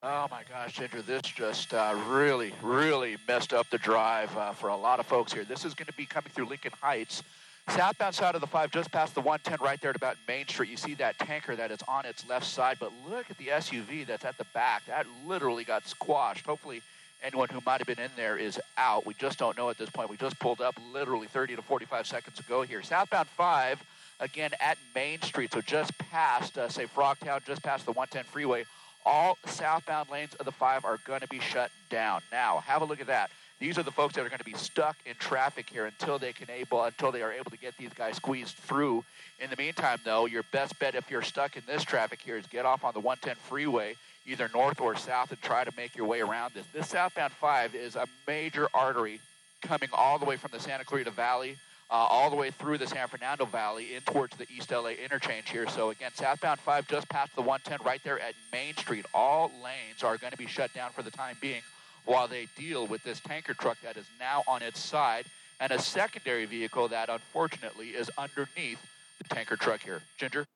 Oh 0.06 0.28
my 0.30 0.44
gosh, 0.50 0.74
Ginger, 0.74 1.02
this 1.02 1.22
just 1.22 1.74
uh, 1.74 1.98
really, 2.10 2.54
really 2.62 3.16
messed 3.26 3.54
up 3.54 3.70
the 3.70 3.78
drive 3.78 4.36
uh, 4.36 4.52
for 4.52 4.68
a 4.68 4.76
lot 4.76 5.00
of 5.00 5.06
folks 5.06 5.32
here. 5.32 5.46
This 5.46 5.64
is 5.64 5.74
going 5.74 5.88
to 5.88 5.94
be 5.94 6.06
coming 6.06 6.30
through 6.34 6.48
Lincoln 6.48 6.74
Heights. 6.82 7.24
Southbound 7.70 8.14
side 8.14 8.36
of 8.36 8.42
the 8.42 8.48
5, 8.48 8.72
just 8.72 8.92
past 8.92 9.16
the 9.16 9.22
110 9.22 9.66
right 9.66 9.80
there 9.80 9.92
at 9.92 9.96
about 9.96 10.18
Main 10.28 10.46
Street, 10.50 10.70
you 10.70 10.76
see 10.76 10.94
that 10.96 11.18
tanker 11.20 11.56
that 11.56 11.72
is 11.72 11.80
on 11.88 12.06
its 12.06 12.28
left 12.28 12.46
side, 12.46 12.76
but 12.78 12.92
look 13.10 13.32
at 13.32 13.38
the 13.38 13.48
SUV 13.48 14.06
that's 14.06 14.26
at 14.26 14.38
the 14.38 14.46
back. 14.54 14.86
That 14.88 15.06
literally 15.26 15.64
got 15.64 15.88
squashed. 15.88 16.46
Hopefully 16.46 16.82
anyone 17.24 17.48
who 17.48 17.62
might 17.66 17.78
have 17.78 17.88
been 17.88 18.04
in 18.04 18.12
there 18.18 18.38
is 18.38 18.60
out. 18.78 19.06
We 19.06 19.14
just 19.14 19.40
don't 19.40 19.58
know 19.58 19.70
at 19.70 19.78
this 19.78 19.90
point. 19.90 20.10
We 20.10 20.18
just 20.18 20.38
pulled 20.40 20.60
up 20.60 20.76
literally 20.92 21.28
30 21.28 21.56
to 21.56 21.62
45 21.62 22.06
seconds 22.06 22.40
ago 22.40 22.64
here. 22.64 22.82
Southbound 22.84 23.30
5, 23.30 23.82
again 24.24 24.52
at 24.60 24.78
Main 24.96 25.22
Street, 25.22 25.52
so 25.54 25.62
just 25.62 25.96
past, 25.98 26.58
uh, 26.58 26.70
say, 26.70 26.86
Frogtown, 26.86 27.46
just 27.46 27.62
past 27.62 27.86
the 27.86 27.92
110 27.92 28.24
freeway. 28.32 28.64
All 29.06 29.38
southbound 29.46 30.10
lanes 30.10 30.34
of 30.36 30.46
the 30.46 30.52
5 30.52 30.86
are 30.86 30.98
going 31.06 31.20
to 31.20 31.28
be 31.28 31.40
shut 31.40 31.70
down. 31.90 32.22
Now, 32.32 32.60
have 32.60 32.82
a 32.82 32.86
look 32.86 33.02
at 33.02 33.08
that. 33.08 33.30
These 33.60 33.78
are 33.78 33.84
the 33.84 33.92
folks 33.92 34.16
that 34.16 34.26
are 34.26 34.30
going 34.30 34.40
to 34.40 34.46
be 34.46 34.56
stuck 34.56 34.96
in 35.06 35.16
traffic 35.16 35.70
here 35.70 35.86
until 35.86 36.18
they 36.18 36.34
can 36.34 36.50
able 36.50 36.84
until 36.84 37.12
they 37.12 37.22
are 37.22 37.32
able 37.32 37.52
to 37.52 37.58
get 37.58 37.78
these 37.78 37.94
guys 37.94 38.16
squeezed 38.16 38.56
through. 38.56 39.04
In 39.40 39.50
the 39.50 39.56
meantime, 39.58 40.00
though, 40.04 40.26
your 40.26 40.44
best 40.52 40.78
bet 40.80 40.96
if 40.96 41.10
you're 41.12 41.22
stuck 41.22 41.56
in 41.56 41.64
this 41.68 41.84
traffic 41.84 42.20
here 42.22 42.38
is 42.38 42.46
get 42.48 42.66
off 42.66 42.84
on 42.84 42.94
the 42.94 43.00
110 43.00 43.36
freeway, 43.48 43.96
either 44.26 44.50
north 44.54 44.82
or 44.82 44.96
south, 44.96 45.32
and 45.32 45.42
try 45.42 45.64
to 45.64 45.72
make 45.78 45.96
your 45.96 46.08
way 46.08 46.22
around 46.22 46.54
this. 46.54 46.66
This 46.74 46.90
southbound 46.90 47.34
5 47.34 47.76
is 47.76 47.96
a 47.96 48.08
major 48.28 48.68
artery 48.74 49.20
coming 49.62 49.90
all 49.94 50.18
the 50.18 50.26
way 50.26 50.36
from 50.36 50.52
the 50.52 50.60
Santa 50.60 50.84
Clarita 50.84 51.12
Valley. 51.12 51.56
Uh, 51.94 52.08
all 52.10 52.32
the 52.32 52.36
way 52.36 52.50
through 52.50 52.76
the 52.76 52.88
San 52.88 53.08
Fernando 53.08 53.46
Valley 53.46 53.94
in 53.94 54.02
towards 54.02 54.36
the 54.38 54.48
East 54.50 54.72
LA 54.72 54.90
interchange 54.90 55.52
here. 55.52 55.70
So 55.70 55.92
again, 55.92 56.10
southbound 56.16 56.60
5 56.60 56.88
just 56.88 57.08
past 57.08 57.36
the 57.36 57.42
110 57.44 57.86
right 57.86 58.02
there 58.04 58.20
at 58.20 58.34
Main 58.52 58.76
Street. 58.76 59.06
All 59.14 59.52
lanes 59.64 60.02
are 60.02 60.18
going 60.18 60.32
to 60.32 60.38
be 60.38 60.48
shut 60.48 60.74
down 60.74 60.90
for 60.90 61.04
the 61.04 61.12
time 61.12 61.38
being 61.40 61.62
while 62.06 62.28
they 62.28 62.48
deal 62.58 62.88
with 62.88 63.04
this 63.04 63.20
tanker 63.20 63.54
truck 63.54 63.78
that 63.84 63.96
is 63.96 64.08
now 64.20 64.42
on 64.48 64.64
its 64.64 64.80
side 64.80 65.26
and 65.60 65.72
a 65.72 65.80
secondary 65.80 66.46
vehicle 66.46 66.88
that 66.88 67.10
unfortunately 67.10 67.90
is 67.90 68.10
underneath 68.18 68.80
the 69.20 69.36
tanker 69.36 69.56
truck 69.56 69.84
here. 69.84 70.02
Ginger? 70.18 70.48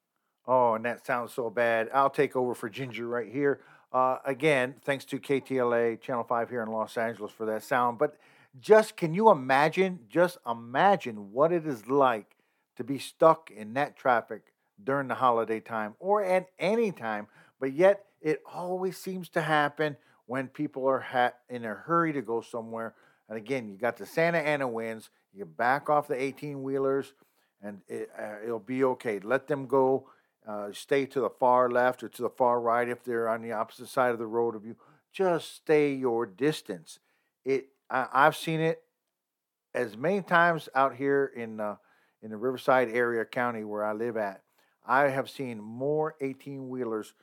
Oh, 0.47 0.73
and 0.73 0.85
that 0.85 1.05
sounds 1.05 1.33
so 1.33 1.51
bad. 1.51 1.87
I'll 1.93 2.09
take 2.09 2.35
over 2.35 2.55
for 2.55 2.67
Ginger 2.67 3.07
right 3.07 3.31
here. 3.31 3.59
Uh, 3.93 4.17
again, 4.25 4.73
thanks 4.83 5.05
to 5.05 5.19
KTLA 5.19 6.01
Channel 6.01 6.23
5 6.23 6.49
here 6.49 6.63
in 6.63 6.71
Los 6.71 6.97
Angeles 6.97 7.31
for 7.31 7.45
that 7.45 7.61
sound. 7.61 7.99
But 7.99 8.17
just 8.59 8.97
can 8.97 9.13
you 9.13 9.29
imagine, 9.29 9.99
just 10.09 10.37
imagine 10.49 11.31
what 11.31 11.51
it 11.51 11.65
is 11.65 11.87
like 11.87 12.35
to 12.77 12.83
be 12.83 12.99
stuck 12.99 13.51
in 13.51 13.73
that 13.73 13.97
traffic 13.97 14.53
during 14.83 15.07
the 15.07 15.15
holiday 15.15 15.59
time 15.59 15.95
or 15.99 16.23
at 16.23 16.47
any 16.59 16.91
time, 16.91 17.27
but 17.59 17.73
yet 17.73 18.05
it 18.21 18.41
always 18.51 18.97
seems 18.97 19.29
to 19.29 19.41
happen 19.41 19.97
when 20.25 20.47
people 20.47 20.87
are 20.87 20.99
ha- 20.99 21.33
in 21.49 21.65
a 21.65 21.73
hurry 21.73 22.13
to 22.13 22.21
go 22.21 22.41
somewhere. 22.41 22.93
And 23.29 23.37
again, 23.37 23.67
you 23.67 23.77
got 23.77 23.97
the 23.97 24.05
Santa 24.05 24.37
Ana 24.37 24.67
winds. 24.67 25.09
You 25.33 25.45
back 25.45 25.89
off 25.89 26.07
the 26.07 26.21
18 26.21 26.63
wheelers, 26.63 27.13
and 27.61 27.81
it, 27.87 28.09
uh, 28.17 28.35
it'll 28.43 28.59
be 28.59 28.83
okay. 28.83 29.19
Let 29.19 29.47
them 29.47 29.67
go. 29.67 30.09
Uh, 30.47 30.71
stay 30.71 31.05
to 31.05 31.19
the 31.19 31.29
far 31.29 31.69
left 31.69 32.03
or 32.03 32.07
to 32.07 32.21
the 32.21 32.29
far 32.29 32.61
right 32.61 32.87
if 32.87 33.03
they're 33.03 33.27
on 33.27 33.41
the 33.41 33.51
opposite 33.51 33.89
side 33.89 34.11
of 34.11 34.17
the 34.17 34.25
road 34.25 34.55
of 34.55 34.65
you. 34.65 34.77
Just 35.11 35.55
stay 35.55 35.93
your 35.93 36.25
distance. 36.25 36.99
It. 37.43 37.67
I, 37.89 38.07
I've 38.11 38.35
seen 38.35 38.59
it 38.59 38.81
as 39.73 39.97
many 39.97 40.21
times 40.21 40.69
out 40.75 40.95
here 40.95 41.31
in 41.35 41.59
uh, 41.59 41.75
in 42.21 42.31
the 42.31 42.37
Riverside 42.37 42.89
area 42.89 43.25
county 43.25 43.63
where 43.63 43.83
I 43.83 43.93
live 43.93 44.17
at. 44.17 44.41
I 44.85 45.09
have 45.09 45.29
seen 45.29 45.61
more 45.61 46.15
18 46.21 46.69
wheelers 46.69 47.13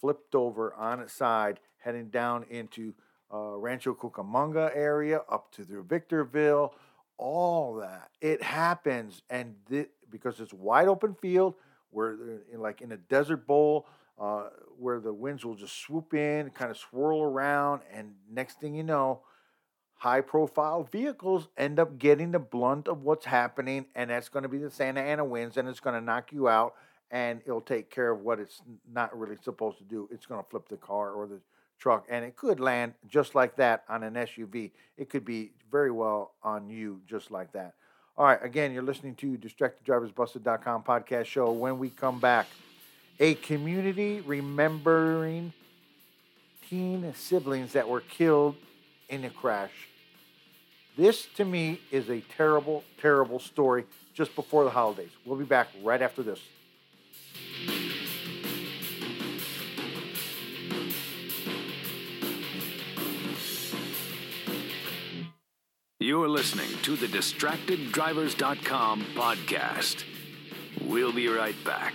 flipped 0.00 0.34
over 0.34 0.74
on 0.74 1.00
its 1.00 1.12
side 1.12 1.60
heading 1.78 2.08
down 2.08 2.44
into 2.50 2.94
uh, 3.32 3.56
Rancho 3.56 3.94
Cucamonga 3.94 4.70
area, 4.74 5.22
up 5.30 5.50
to 5.52 5.64
the 5.64 5.82
Victorville, 5.82 6.74
all 7.18 7.76
that. 7.76 8.10
It 8.20 8.42
happens, 8.42 9.22
and 9.28 9.54
th- 9.68 9.90
because 10.10 10.40
it's 10.40 10.52
wide 10.52 10.88
open 10.88 11.14
field, 11.14 11.54
where 11.90 12.12
in, 12.52 12.60
like 12.60 12.80
in 12.80 12.92
a 12.92 12.96
desert 12.96 13.46
bowl, 13.46 13.86
uh, 14.18 14.48
where 14.78 15.00
the 15.00 15.12
winds 15.12 15.44
will 15.44 15.56
just 15.56 15.78
swoop 15.80 16.14
in, 16.14 16.50
kind 16.50 16.70
of 16.70 16.76
swirl 16.76 17.22
around, 17.22 17.82
and 17.92 18.14
next 18.30 18.60
thing 18.60 18.74
you 18.74 18.84
know, 18.84 19.22
high 20.04 20.20
profile 20.20 20.82
vehicles 20.92 21.48
end 21.56 21.80
up 21.80 21.98
getting 21.98 22.30
the 22.30 22.38
blunt 22.38 22.88
of 22.88 23.04
what's 23.04 23.24
happening, 23.24 23.86
and 23.94 24.10
that's 24.10 24.28
going 24.28 24.42
to 24.42 24.50
be 24.50 24.58
the 24.58 24.70
Santa 24.70 25.00
Ana 25.00 25.24
winds, 25.24 25.56
and 25.56 25.66
it's 25.66 25.80
going 25.80 25.98
to 25.98 26.04
knock 26.04 26.30
you 26.30 26.46
out, 26.46 26.74
and 27.10 27.40
it'll 27.46 27.62
take 27.62 27.88
care 27.88 28.10
of 28.10 28.20
what 28.20 28.38
it's 28.38 28.60
not 28.92 29.18
really 29.18 29.36
supposed 29.42 29.78
to 29.78 29.84
do. 29.84 30.06
It's 30.12 30.26
going 30.26 30.44
to 30.44 30.50
flip 30.50 30.68
the 30.68 30.76
car 30.76 31.12
or 31.12 31.26
the 31.26 31.40
truck, 31.78 32.04
and 32.10 32.22
it 32.22 32.36
could 32.36 32.60
land 32.60 32.92
just 33.08 33.34
like 33.34 33.56
that 33.56 33.82
on 33.88 34.02
an 34.02 34.12
SUV. 34.12 34.72
It 34.98 35.08
could 35.08 35.24
be 35.24 35.52
very 35.72 35.90
well 35.90 36.32
on 36.42 36.68
you 36.68 37.00
just 37.06 37.30
like 37.30 37.52
that. 37.52 37.72
All 38.18 38.26
right, 38.26 38.44
again, 38.44 38.74
you're 38.74 38.82
listening 38.82 39.14
to 39.14 39.38
DistractedDriversBusted.com 39.38 40.82
podcast 40.82 41.24
show. 41.24 41.50
When 41.50 41.78
we 41.78 41.88
come 41.88 42.20
back, 42.20 42.46
a 43.18 43.36
community 43.36 44.20
remembering 44.20 45.54
teen 46.68 47.10
siblings 47.16 47.72
that 47.72 47.88
were 47.88 48.02
killed 48.02 48.56
in 49.08 49.24
a 49.24 49.30
crash. 49.30 49.72
This, 50.96 51.26
to 51.36 51.44
me, 51.44 51.80
is 51.90 52.08
a 52.08 52.20
terrible, 52.20 52.84
terrible 53.00 53.40
story 53.40 53.84
just 54.12 54.34
before 54.36 54.64
the 54.64 54.70
holidays. 54.70 55.10
We'll 55.24 55.38
be 55.38 55.44
back 55.44 55.68
right 55.82 56.00
after 56.00 56.22
this. 56.22 56.40
You're 65.98 66.28
listening 66.28 66.68
to 66.82 66.96
the 66.96 67.06
DistractedDrivers.com 67.06 69.06
podcast. 69.14 70.04
We'll 70.82 71.12
be 71.12 71.28
right 71.28 71.56
back. 71.64 71.94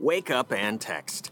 Wake 0.00 0.30
up 0.30 0.52
and 0.52 0.80
text. 0.80 1.30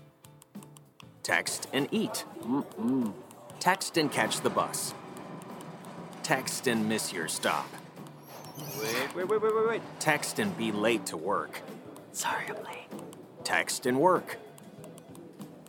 Text 1.22 1.68
and 1.72 1.88
eat. 1.90 2.24
Mm-mm. 2.42 3.12
Text 3.58 3.96
and 3.96 4.10
catch 4.10 4.40
the 4.40 4.50
bus. 4.50 4.94
Text 6.22 6.66
and 6.68 6.88
miss 6.88 7.12
your 7.12 7.28
stop. 7.28 7.66
Wait, 8.80 9.14
wait, 9.16 9.28
wait, 9.28 9.42
wait, 9.42 9.54
wait, 9.54 9.68
wait. 9.68 9.82
Text 9.98 10.38
and 10.38 10.56
be 10.56 10.70
late 10.70 11.06
to 11.06 11.16
work. 11.16 11.60
Sorry, 12.12 12.44
I'm 12.48 12.62
late. 12.64 12.88
Text 13.44 13.86
and 13.86 13.98
work. 13.98 14.36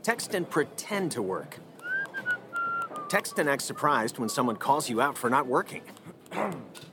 Text 0.04 0.36
and 0.36 0.48
pretend 0.48 1.12
to 1.14 1.22
work. 1.22 1.58
Text 3.10 3.40
and 3.40 3.50
act 3.50 3.64
surprised 3.64 4.20
when 4.20 4.30
someone 4.30 4.56
calls 4.56 4.90
you 4.90 5.02
out 5.02 5.18
for 5.18 5.30
not 5.30 5.48
working. 5.48 5.82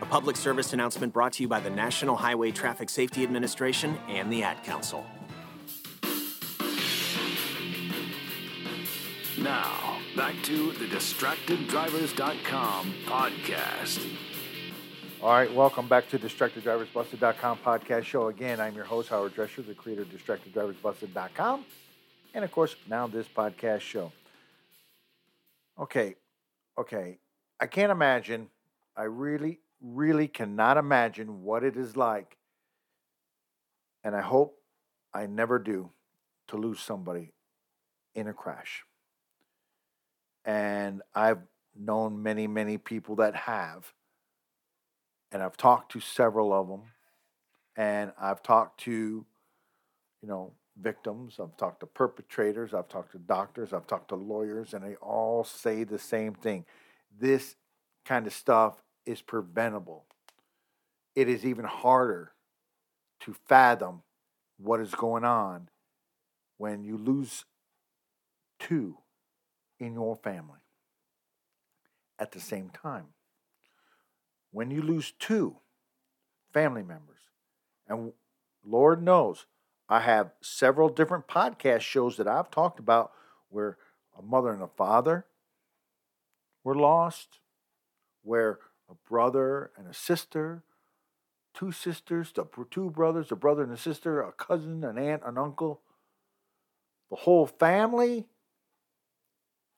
A 0.00 0.06
public 0.06 0.36
service 0.36 0.72
announcement 0.72 1.12
brought 1.12 1.32
to 1.34 1.42
you 1.42 1.48
by 1.48 1.58
the 1.58 1.70
National 1.70 2.14
Highway 2.14 2.52
Traffic 2.52 2.88
Safety 2.88 3.24
Administration 3.24 3.98
and 4.08 4.32
the 4.32 4.44
Ad 4.44 4.62
Council. 4.62 5.04
Now, 9.38 9.98
back 10.16 10.34
to 10.44 10.70
the 10.72 10.86
DistractedDrivers.com 10.86 12.94
podcast. 13.06 14.06
All 15.20 15.30
right, 15.30 15.52
welcome 15.52 15.88
back 15.88 16.08
to 16.10 16.18
DistractedDriversBusted.com 16.18 17.58
podcast 17.64 18.04
show. 18.04 18.28
Again, 18.28 18.60
I'm 18.60 18.76
your 18.76 18.84
host, 18.84 19.08
Howard 19.08 19.34
Drescher, 19.34 19.66
the 19.66 19.74
creator 19.74 20.02
of 20.02 20.08
DistractedDriversBusted.com, 20.08 21.64
and 22.34 22.44
of 22.44 22.52
course, 22.52 22.76
now 22.88 23.08
this 23.08 23.26
podcast 23.26 23.80
show. 23.80 24.12
Okay, 25.76 26.14
okay. 26.78 27.18
I 27.58 27.66
can't 27.66 27.90
imagine, 27.90 28.48
I 28.96 29.04
really, 29.04 29.58
really 29.80 30.28
cannot 30.28 30.76
imagine 30.76 31.42
what 31.42 31.64
it 31.64 31.76
is 31.76 31.96
like, 31.96 32.36
and 34.04 34.14
I 34.14 34.20
hope 34.20 34.58
I 35.14 35.26
never 35.26 35.58
do, 35.58 35.90
to 36.48 36.56
lose 36.56 36.80
somebody 36.80 37.32
in 38.14 38.26
a 38.26 38.32
crash. 38.32 38.84
And 40.44 41.02
I've 41.14 41.40
known 41.78 42.22
many, 42.22 42.46
many 42.46 42.78
people 42.78 43.16
that 43.16 43.34
have 43.34 43.92
and 45.30 45.42
I've 45.42 45.56
talked 45.56 45.92
to 45.92 46.00
several 46.00 46.52
of 46.52 46.68
them, 46.68 46.82
and 47.76 48.12
I've 48.20 48.42
talked 48.42 48.80
to, 48.80 48.90
you 48.90 50.28
know, 50.28 50.52
victims. 50.80 51.38
I've 51.40 51.56
talked 51.56 51.80
to 51.80 51.86
perpetrators. 51.86 52.72
I've 52.72 52.88
talked 52.88 53.12
to 53.12 53.18
doctors. 53.18 53.72
I've 53.72 53.86
talked 53.86 54.08
to 54.08 54.16
lawyers, 54.16 54.74
and 54.74 54.84
they 54.84 54.94
all 54.96 55.44
say 55.44 55.84
the 55.84 55.98
same 55.98 56.34
thing. 56.34 56.64
This 57.18 57.56
kind 58.04 58.26
of 58.26 58.32
stuff 58.32 58.82
is 59.08 59.22
preventable. 59.22 60.04
It 61.14 61.28
is 61.28 61.44
even 61.44 61.64
harder 61.64 62.32
to 63.20 63.34
fathom 63.46 64.02
what 64.58 64.80
is 64.80 64.94
going 64.94 65.24
on 65.24 65.68
when 66.56 66.84
you 66.84 66.96
lose 66.96 67.44
two 68.58 68.98
in 69.78 69.94
your 69.94 70.16
family 70.16 70.60
at 72.18 72.32
the 72.32 72.40
same 72.40 72.70
time 72.70 73.06
when 74.50 74.70
you 74.70 74.82
lose 74.82 75.12
two 75.18 75.56
family 76.52 76.82
members, 76.82 77.20
and 77.86 78.12
Lord 78.64 79.02
knows 79.02 79.46
I 79.88 80.00
have 80.00 80.32
several 80.42 80.88
different 80.88 81.26
podcast 81.26 81.80
shows 81.80 82.16
that 82.16 82.28
I've 82.28 82.50
talked 82.50 82.78
about 82.78 83.12
where 83.48 83.78
a 84.18 84.22
mother 84.22 84.52
and 84.52 84.62
a 84.62 84.68
father 84.68 85.26
were 86.64 86.74
lost, 86.74 87.40
where 88.22 88.58
a 88.90 88.94
brother 89.08 89.70
and 89.76 89.86
a 89.86 89.94
sister, 89.94 90.62
two 91.54 91.72
sisters, 91.72 92.32
two 92.70 92.90
brothers, 92.90 93.30
a 93.32 93.36
brother 93.36 93.62
and 93.62 93.72
a 93.72 93.76
sister, 93.76 94.20
a 94.22 94.32
cousin, 94.32 94.84
an 94.84 94.98
aunt, 94.98 95.22
an 95.24 95.38
uncle, 95.38 95.80
the 97.10 97.16
whole 97.16 97.46
family, 97.46 98.26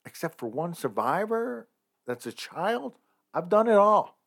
except 0.04 0.38
for 0.38 0.48
one 0.48 0.74
survivor 0.74 1.68
that's 2.06 2.26
a 2.26 2.32
child. 2.32 2.96
I've 3.32 3.48
done 3.48 3.68
it 3.68 3.76
all. 3.76 4.18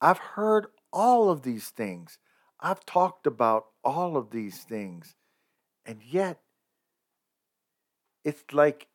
I've 0.00 0.18
heard 0.18 0.66
all 0.92 1.30
of 1.30 1.42
these 1.42 1.68
things. 1.68 2.18
I've 2.60 2.84
talked 2.84 3.26
about 3.26 3.66
all 3.84 4.16
of 4.16 4.30
these 4.30 4.58
things. 4.58 5.14
And 5.84 6.02
yet, 6.02 6.40
it's 8.24 8.42
like 8.52 8.88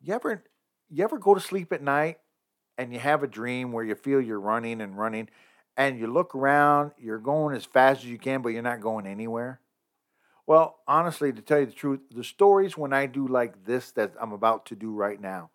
you 0.00 0.14
ever 0.14 0.42
you 0.88 1.04
ever 1.04 1.18
go 1.18 1.34
to 1.34 1.40
sleep 1.40 1.72
at 1.72 1.82
night 1.82 2.18
and 2.80 2.94
you 2.94 2.98
have 2.98 3.22
a 3.22 3.28
dream 3.28 3.72
where 3.72 3.84
you 3.84 3.94
feel 3.94 4.22
you're 4.22 4.40
running 4.40 4.80
and 4.80 4.96
running 4.96 5.28
and 5.76 6.00
you 6.00 6.06
look 6.06 6.34
around, 6.34 6.92
you're 6.98 7.18
going 7.18 7.54
as 7.54 7.66
fast 7.66 8.00
as 8.00 8.06
you 8.06 8.16
can, 8.16 8.40
but 8.40 8.48
you're 8.48 8.62
not 8.62 8.80
going 8.80 9.06
anywhere? 9.06 9.60
Well, 10.46 10.78
honestly, 10.88 11.30
to 11.30 11.42
tell 11.42 11.60
you 11.60 11.66
the 11.66 11.72
truth, 11.72 12.00
the 12.10 12.24
stories 12.24 12.78
when 12.78 12.94
I 12.94 13.04
do 13.04 13.28
like 13.28 13.66
this 13.66 13.90
that 13.92 14.14
I'm 14.18 14.32
about 14.32 14.64
to 14.66 14.76
do 14.76 14.92
right 14.92 15.20
now, 15.20 15.50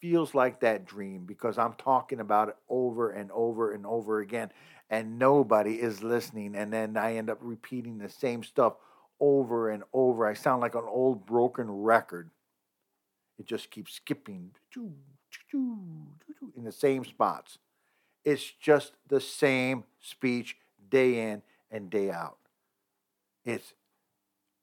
feels 0.00 0.36
like 0.36 0.60
that 0.60 0.86
dream 0.86 1.24
because 1.26 1.58
I'm 1.58 1.72
talking 1.74 2.20
about 2.20 2.50
it 2.50 2.56
over 2.68 3.10
and 3.10 3.32
over 3.32 3.72
and 3.72 3.84
over 3.84 4.20
again, 4.20 4.52
and 4.88 5.18
nobody 5.18 5.74
is 5.74 6.04
listening. 6.04 6.54
And 6.54 6.72
then 6.72 6.96
I 6.96 7.16
end 7.16 7.28
up 7.28 7.38
repeating 7.40 7.98
the 7.98 8.08
same 8.08 8.44
stuff 8.44 8.74
over 9.18 9.70
and 9.70 9.82
over. 9.92 10.28
I 10.28 10.34
sound 10.34 10.60
like 10.60 10.76
an 10.76 10.86
old 10.86 11.26
broken 11.26 11.68
record. 11.68 12.30
It 13.36 13.46
just 13.46 13.72
keeps 13.72 13.94
skipping 13.94 14.52
in 15.52 16.64
the 16.64 16.72
same 16.72 17.04
spots. 17.04 17.58
It's 18.24 18.50
just 18.60 18.92
the 19.08 19.20
same 19.20 19.84
speech 20.00 20.56
day 20.90 21.30
in 21.30 21.42
and 21.70 21.90
day 21.90 22.10
out. 22.10 22.38
It's 23.44 23.72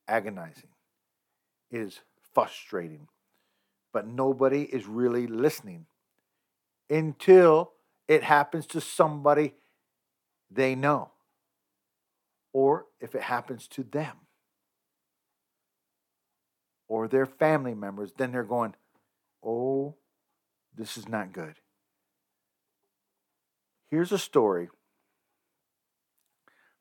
agonizing. 0.07 0.69
It 1.71 1.81
is 1.81 1.99
frustrating 2.33 3.07
but 3.95 4.05
nobody 4.05 4.63
is 4.63 4.85
really 4.85 5.25
listening 5.25 5.85
until 6.89 7.71
it 8.09 8.23
happens 8.23 8.65
to 8.65 8.81
somebody 8.81 9.53
they 10.51 10.75
know. 10.75 11.11
Or 12.51 12.87
if 12.99 13.15
it 13.15 13.21
happens 13.21 13.69
to 13.69 13.83
them 13.83 14.17
or 16.89 17.07
their 17.07 17.25
family 17.25 17.73
members, 17.73 18.11
then 18.17 18.33
they're 18.33 18.43
going, 18.43 18.75
oh, 19.41 19.95
this 20.77 20.97
is 20.97 21.07
not 21.07 21.31
good. 21.31 21.55
Here's 23.89 24.11
a 24.11 24.17
story 24.17 24.69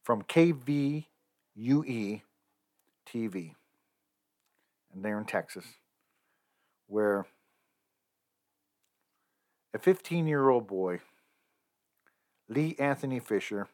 from 0.03 0.23
KVUE 0.23 1.05
TV, 1.57 3.55
and 4.93 5.05
they're 5.05 5.19
in 5.19 5.25
Texas, 5.25 5.65
where 6.87 7.27
a 9.73 9.79
15 9.79 10.27
year 10.27 10.49
old 10.49 10.67
boy, 10.67 11.01
Lee 12.49 12.77
Anthony 12.79 13.21
Fisher, 13.21 13.69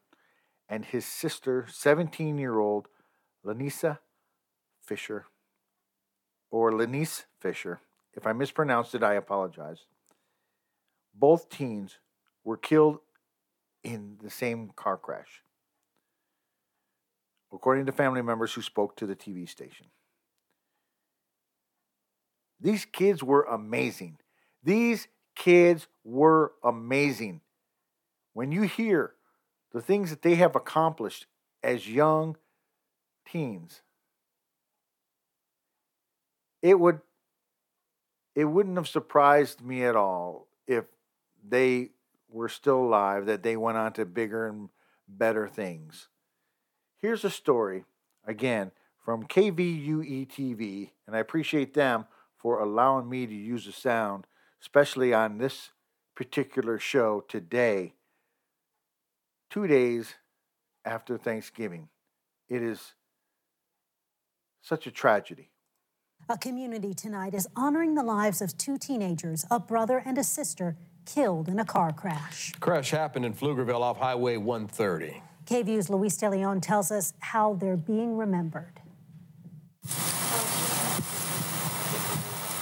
and 0.69 0.85
his 0.85 1.05
sister, 1.05 1.67
17 1.69 2.39
year 2.39 2.59
old 2.59 2.89
Lanisa 3.45 3.99
Fisher, 4.83 5.27
or 6.51 6.73
Lenice 6.73 7.25
Fisher, 7.41 7.81
if 8.13 8.27
I 8.27 8.33
mispronounced 8.33 8.95
it, 8.95 9.03
I 9.03 9.15
apologize. 9.15 9.85
Both 11.15 11.49
teens 11.49 11.99
were 12.45 12.57
killed 12.57 12.99
in 13.83 14.19
the 14.23 14.31
same 14.31 14.71
car 14.77 14.97
crash, 14.97 15.43
according 17.53 17.87
to 17.87 17.93
family 17.93 18.23
members 18.23 18.53
who 18.53 18.63
spoke 18.63 18.97
to 18.97 19.07
the 19.07 19.17
TV 19.17 19.49
station. 19.49 19.87
These 22.61 22.85
kids 22.85 23.23
were 23.23 23.43
amazing. 23.45 24.19
These 24.63 25.09
kids 25.35 25.87
were 26.05 26.53
amazing. 26.63 27.41
When 28.35 28.53
you 28.53 28.63
hear 28.63 29.15
the 29.73 29.81
things 29.81 30.11
that 30.11 30.23
they 30.23 30.35
have 30.35 30.55
accomplished 30.55 31.27
as 31.63 31.89
young 31.89 32.37
teens, 33.27 33.81
it 36.63 36.79
would 36.79 37.01
it 38.35 38.45
wouldn't 38.45 38.77
have 38.77 38.89
surprised 38.89 39.61
me 39.61 39.85
at 39.85 39.97
all 39.97 40.47
they 41.47 41.91
were 42.29 42.49
still 42.49 42.79
alive 42.79 43.27
that 43.27 43.43
they 43.43 43.57
went 43.57 43.79
on 43.79 43.93
to 43.95 44.05
bigger 44.05 44.47
and 44.47 44.69
better 45.09 45.49
things. 45.49 46.09
Here's 46.99 47.25
a 47.25 47.31
story 47.31 47.85
again 48.27 48.71
from 49.05 49.25
KVUE 49.25 50.29
TV 50.29 50.91
and 51.07 51.17
I 51.17 51.19
appreciate 51.19 51.75
them 51.75 52.07
for 52.37 52.61
allowing 52.61 53.09
me 53.09 53.27
to 53.27 53.35
use 53.35 53.67
the 53.67 53.73
sound 53.73 54.27
especially 54.61 55.15
on 55.15 55.39
this 55.39 55.71
particular 56.15 56.79
show 56.79 57.25
today 57.29 57.95
2 59.51 59.67
days 59.67 60.15
after 60.85 61.17
Thanksgiving. 61.17 61.89
It 62.49 62.63
is 62.63 62.95
such 64.61 64.87
a 64.87 64.91
tragedy. 64.91 65.51
A 66.29 66.39
community 66.39 66.95
tonight 66.95 67.35
is 67.35 67.49
honoring 67.57 67.95
the 67.95 68.03
lives 68.03 68.41
of 68.41 68.57
two 68.57 68.77
teenagers, 68.79 69.45
a 69.51 69.59
brother 69.59 70.03
and 70.05 70.19
a 70.19 70.25
sister, 70.25 70.77
killed 71.07 71.49
in 71.49 71.59
a 71.59 71.65
car 71.65 71.93
crash. 71.93 72.53
Crash 72.61 72.91
happened 72.91 73.25
in 73.25 73.35
Pflugerville 73.35 73.81
off 73.81 73.99
Highway 73.99 74.37
130. 74.37 75.23
KVUE's 75.47 75.91
Luis 75.91 76.17
De 76.17 76.31
Leon 76.31 76.61
tells 76.61 76.91
us 76.91 77.13
how 77.19 77.55
they're 77.55 77.77
being 77.77 78.17
remembered. 78.17 78.81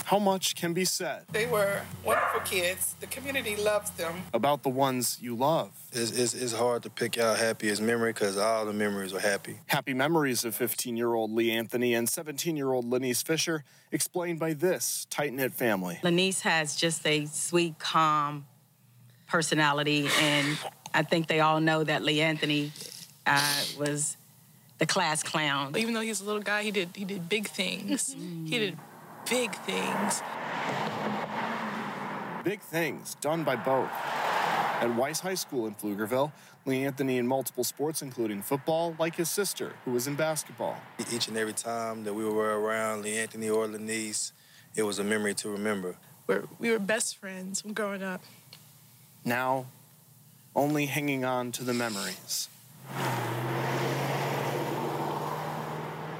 How 0.08 0.18
much 0.18 0.54
can 0.54 0.72
be 0.72 0.86
said 0.86 1.24
They 1.30 1.44
were 1.44 1.82
wonderful 2.02 2.40
kids. 2.40 2.94
The 2.98 3.06
community 3.08 3.56
loves 3.56 3.90
them. 3.90 4.22
about 4.32 4.62
the 4.62 4.70
ones 4.70 5.18
you 5.20 5.36
love? 5.36 5.68
It's, 5.92 6.12
it's, 6.12 6.32
it's 6.32 6.54
hard 6.54 6.82
to 6.84 6.90
pick 6.90 7.18
out 7.18 7.36
happiest 7.36 7.82
memory 7.82 8.14
because 8.14 8.38
all 8.38 8.64
the 8.64 8.72
memories 8.72 9.12
are 9.12 9.20
happy. 9.20 9.58
Happy 9.66 9.92
memories 9.92 10.46
of 10.46 10.54
15 10.54 10.96
year 10.96 11.12
old 11.12 11.30
Lee 11.30 11.50
Anthony 11.50 11.92
and 11.92 12.08
17 12.08 12.56
year 12.56 12.72
old 12.72 12.88
Lenice 12.88 13.22
Fisher, 13.22 13.64
explained 13.92 14.38
by 14.38 14.54
this 14.54 15.06
tight 15.10 15.34
knit 15.34 15.52
family. 15.52 15.98
Lanice 16.02 16.40
has 16.40 16.74
just 16.74 17.06
a 17.06 17.26
sweet, 17.26 17.78
calm 17.78 18.46
personality, 19.26 20.08
and 20.22 20.56
I 20.94 21.02
think 21.02 21.26
they 21.26 21.40
all 21.40 21.60
know 21.60 21.84
that 21.84 22.02
Lee 22.02 22.22
Anthony 22.22 22.72
uh, 23.26 23.62
was 23.78 24.16
the 24.78 24.86
class 24.86 25.22
clown. 25.22 25.76
Even 25.76 25.92
though 25.92 26.00
he 26.00 26.08
was 26.08 26.22
a 26.22 26.24
little 26.24 26.40
guy, 26.40 26.62
he 26.62 26.70
did 26.70 26.88
he 26.94 27.04
did 27.04 27.28
big 27.28 27.46
things. 27.46 28.16
he 28.46 28.58
did 28.58 28.78
big 29.28 29.54
things. 29.54 30.22
Big 32.44 32.60
things 32.60 33.14
done 33.16 33.44
by 33.44 33.56
both. 33.56 33.90
At 34.80 34.94
Weiss 34.96 35.20
High 35.20 35.34
School 35.34 35.66
in 35.66 35.74
Pflugerville, 35.74 36.32
Lee 36.64 36.84
Anthony 36.84 37.18
in 37.18 37.26
multiple 37.26 37.64
sports, 37.64 38.00
including 38.00 38.42
football, 38.42 38.94
like 38.98 39.16
his 39.16 39.28
sister, 39.28 39.72
who 39.84 39.90
was 39.90 40.06
in 40.06 40.14
basketball. 40.14 40.76
Each 41.12 41.28
and 41.28 41.36
every 41.36 41.52
time 41.52 42.04
that 42.04 42.14
we 42.14 42.24
were 42.24 42.60
around 42.60 43.02
Lee 43.02 43.18
Anthony 43.18 43.48
or 43.50 43.66
Lenice, 43.66 44.32
it 44.76 44.82
was 44.82 44.98
a 44.98 45.04
memory 45.04 45.34
to 45.34 45.50
remember. 45.50 45.96
We're, 46.26 46.44
we 46.58 46.70
were 46.70 46.78
best 46.78 47.16
friends 47.16 47.64
when 47.64 47.74
growing 47.74 48.02
up. 48.02 48.22
Now, 49.24 49.66
only 50.54 50.86
hanging 50.86 51.24
on 51.24 51.52
to 51.52 51.64
the 51.64 51.74
memories. 51.74 52.48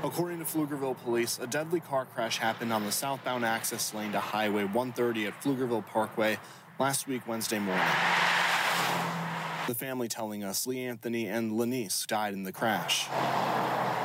According 0.09 0.39
to 0.39 0.47
Pflugerville 0.47 0.97
police, 1.05 1.39
a 1.39 1.47
deadly 1.47 1.81
car 1.81 2.07
crash 2.07 2.39
happened 2.39 2.73
on 2.73 2.83
the 2.87 2.91
southbound 2.91 3.45
access 3.45 3.93
lane 3.93 4.13
to 4.13 4.21
Highway 4.21 4.65
130 4.65 5.27
at 5.27 5.39
Pflugerville 5.43 5.87
Parkway 5.87 6.39
last 6.79 7.07
week, 7.07 7.29
Wednesday 7.29 7.59
morning. 7.59 7.85
The 9.67 9.75
family 9.75 10.09
telling 10.09 10.43
us 10.43 10.67
Lee 10.67 10.81
Anthony 10.87 11.27
and 11.27 11.53
Lenice 11.53 12.07
died 12.07 12.33
in 12.33 12.45
the 12.45 12.53
crash. 12.53 13.07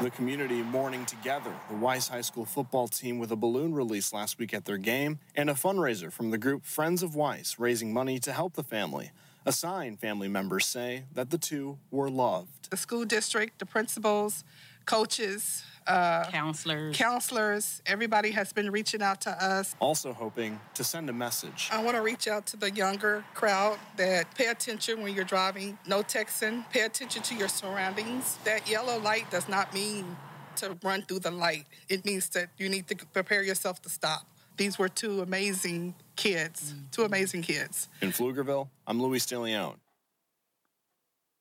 The 0.03 0.09
community 0.09 0.61
mourning 0.61 1.05
together, 1.05 1.53
the 1.69 1.77
Weiss 1.77 2.09
High 2.09 2.19
School 2.19 2.43
football 2.43 2.89
team 2.89 3.17
with 3.17 3.31
a 3.31 3.37
balloon 3.37 3.73
release 3.73 4.11
last 4.11 4.37
week 4.37 4.53
at 4.53 4.65
their 4.65 4.77
game, 4.77 5.19
and 5.37 5.49
a 5.49 5.53
fundraiser 5.53 6.11
from 6.11 6.31
the 6.31 6.37
group 6.37 6.65
Friends 6.65 7.01
of 7.01 7.15
Weiss 7.15 7.57
raising 7.57 7.93
money 7.93 8.19
to 8.19 8.33
help 8.33 8.55
the 8.55 8.63
family. 8.63 9.11
A 9.45 9.53
sign 9.53 9.95
family 9.95 10.27
members 10.27 10.65
say 10.65 11.05
that 11.13 11.29
the 11.29 11.37
two 11.37 11.77
were 11.91 12.09
loved. 12.09 12.69
The 12.71 12.77
school 12.77 13.05
district, 13.05 13.59
the 13.59 13.65
principals, 13.65 14.43
coaches, 14.85 15.63
uh, 15.87 16.29
counselors, 16.29 16.97
counselors, 16.97 17.81
everybody 17.85 18.31
has 18.31 18.53
been 18.53 18.71
reaching 18.71 19.01
out 19.01 19.21
to 19.21 19.31
us. 19.43 19.75
Also 19.79 20.13
hoping 20.13 20.59
to 20.73 20.83
send 20.83 21.09
a 21.09 21.13
message. 21.13 21.69
I 21.71 21.83
want 21.83 21.95
to 21.95 22.01
reach 22.01 22.27
out 22.27 22.45
to 22.47 22.57
the 22.57 22.71
younger 22.71 23.23
crowd 23.33 23.77
that 23.97 24.33
pay 24.35 24.47
attention 24.47 25.01
when 25.01 25.13
you're 25.13 25.25
driving. 25.25 25.77
No 25.87 26.03
texting. 26.03 26.69
Pay 26.69 26.81
attention 26.81 27.21
to 27.23 27.35
your 27.35 27.47
surroundings. 27.47 28.37
That 28.43 28.69
yellow 28.69 28.99
light 28.99 29.29
does 29.31 29.47
not 29.47 29.73
mean 29.73 30.15
to 30.57 30.77
run 30.83 31.01
through 31.03 31.19
the 31.19 31.31
light. 31.31 31.65
It 31.89 32.05
means 32.05 32.29
that 32.29 32.49
you 32.57 32.69
need 32.69 32.87
to 32.87 32.95
prepare 32.95 33.43
yourself 33.43 33.81
to 33.83 33.89
stop. 33.89 34.25
These 34.55 34.77
were 34.77 34.89
two 34.89 35.21
amazing 35.21 35.95
kids. 36.15 36.75
Two 36.91 37.03
amazing 37.03 37.41
kids. 37.41 37.89
In 38.01 38.11
Pflugerville, 38.11 38.67
I'm 38.85 39.01
Luis 39.01 39.25
De 39.25 39.39
Leon. 39.39 39.75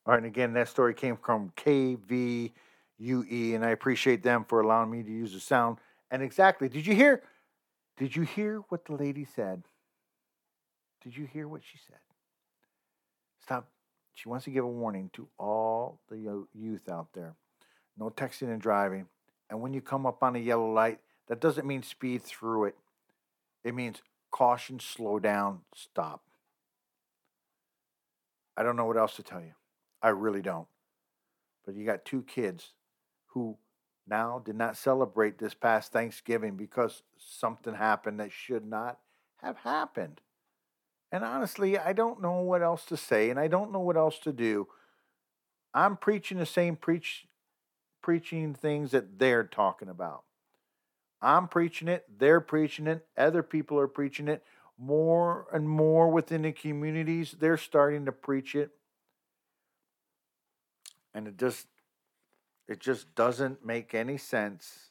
All 0.04 0.14
right, 0.14 0.16
and 0.16 0.26
again, 0.26 0.54
that 0.54 0.68
story 0.68 0.94
came 0.94 1.16
from 1.16 1.52
KVUE, 3.02 3.54
and 3.54 3.64
I 3.64 3.70
appreciate 3.70 4.22
them 4.22 4.44
for 4.48 4.60
allowing 4.60 4.90
me 4.90 5.02
to 5.02 5.10
use 5.10 5.32
the 5.32 5.40
sound. 5.40 5.78
And 6.10 6.22
exactly, 6.22 6.68
did 6.68 6.86
you 6.86 6.94
hear? 6.94 7.22
Did 7.96 8.16
you 8.16 8.22
hear 8.22 8.62
what 8.68 8.84
the 8.84 8.94
lady 8.94 9.24
said? 9.24 9.62
Did 11.02 11.16
you 11.16 11.26
hear 11.26 11.48
what 11.48 11.62
she 11.64 11.78
said? 11.86 11.98
Stop. 13.42 13.68
She 14.14 14.28
wants 14.28 14.44
to 14.44 14.50
give 14.50 14.64
a 14.64 14.68
warning 14.68 15.10
to 15.14 15.28
all 15.38 15.98
the 16.08 16.46
youth 16.54 16.88
out 16.90 17.08
there. 17.12 17.34
No 17.98 18.10
texting 18.10 18.52
and 18.52 18.60
driving. 18.60 19.06
And 19.50 19.60
when 19.60 19.74
you 19.74 19.80
come 19.80 20.06
up 20.06 20.22
on 20.22 20.36
a 20.36 20.38
yellow 20.38 20.70
light, 20.72 21.00
that 21.28 21.40
doesn't 21.40 21.66
mean 21.66 21.82
speed 21.82 22.22
through 22.22 22.66
it. 22.66 22.76
It 23.64 23.74
means 23.74 24.02
caution, 24.30 24.80
slow 24.80 25.18
down, 25.18 25.60
stop. 25.74 26.22
I 28.56 28.62
don't 28.62 28.76
know 28.76 28.84
what 28.84 28.96
else 28.96 29.16
to 29.16 29.22
tell 29.22 29.40
you. 29.40 29.54
I 30.02 30.08
really 30.10 30.42
don't. 30.42 30.68
But 31.64 31.74
you 31.74 31.84
got 31.84 32.04
two 32.04 32.22
kids 32.22 32.72
who 33.32 33.56
now 34.06 34.40
did 34.44 34.56
not 34.56 34.76
celebrate 34.76 35.38
this 35.38 35.54
past 35.54 35.92
Thanksgiving 35.92 36.56
because 36.56 37.02
something 37.18 37.74
happened 37.74 38.20
that 38.20 38.32
should 38.32 38.66
not 38.66 38.98
have 39.42 39.58
happened. 39.58 40.20
And 41.10 41.24
honestly, 41.24 41.78
I 41.78 41.92
don't 41.92 42.22
know 42.22 42.40
what 42.40 42.62
else 42.62 42.84
to 42.86 42.96
say 42.96 43.30
and 43.30 43.38
I 43.38 43.48
don't 43.48 43.72
know 43.72 43.80
what 43.80 43.96
else 43.96 44.18
to 44.20 44.32
do. 44.32 44.68
I'm 45.74 45.96
preaching 45.96 46.38
the 46.38 46.46
same 46.46 46.76
preach 46.76 47.26
preaching 48.02 48.52
things 48.52 48.90
that 48.90 49.18
they're 49.20 49.44
talking 49.44 49.88
about. 49.88 50.24
I'm 51.20 51.46
preaching 51.46 51.86
it, 51.86 52.04
they're 52.18 52.40
preaching 52.40 52.88
it, 52.88 53.06
other 53.16 53.44
people 53.44 53.78
are 53.78 53.86
preaching 53.86 54.26
it. 54.26 54.42
More 54.76 55.46
and 55.52 55.68
more 55.68 56.10
within 56.10 56.42
the 56.42 56.50
communities, 56.50 57.36
they're 57.38 57.56
starting 57.56 58.06
to 58.06 58.12
preach 58.12 58.56
it. 58.56 58.70
And 61.14 61.28
it 61.28 61.36
just 61.36 61.66
it 62.68 62.80
just 62.80 63.14
doesn't 63.14 63.64
make 63.64 63.94
any 63.94 64.16
sense. 64.16 64.90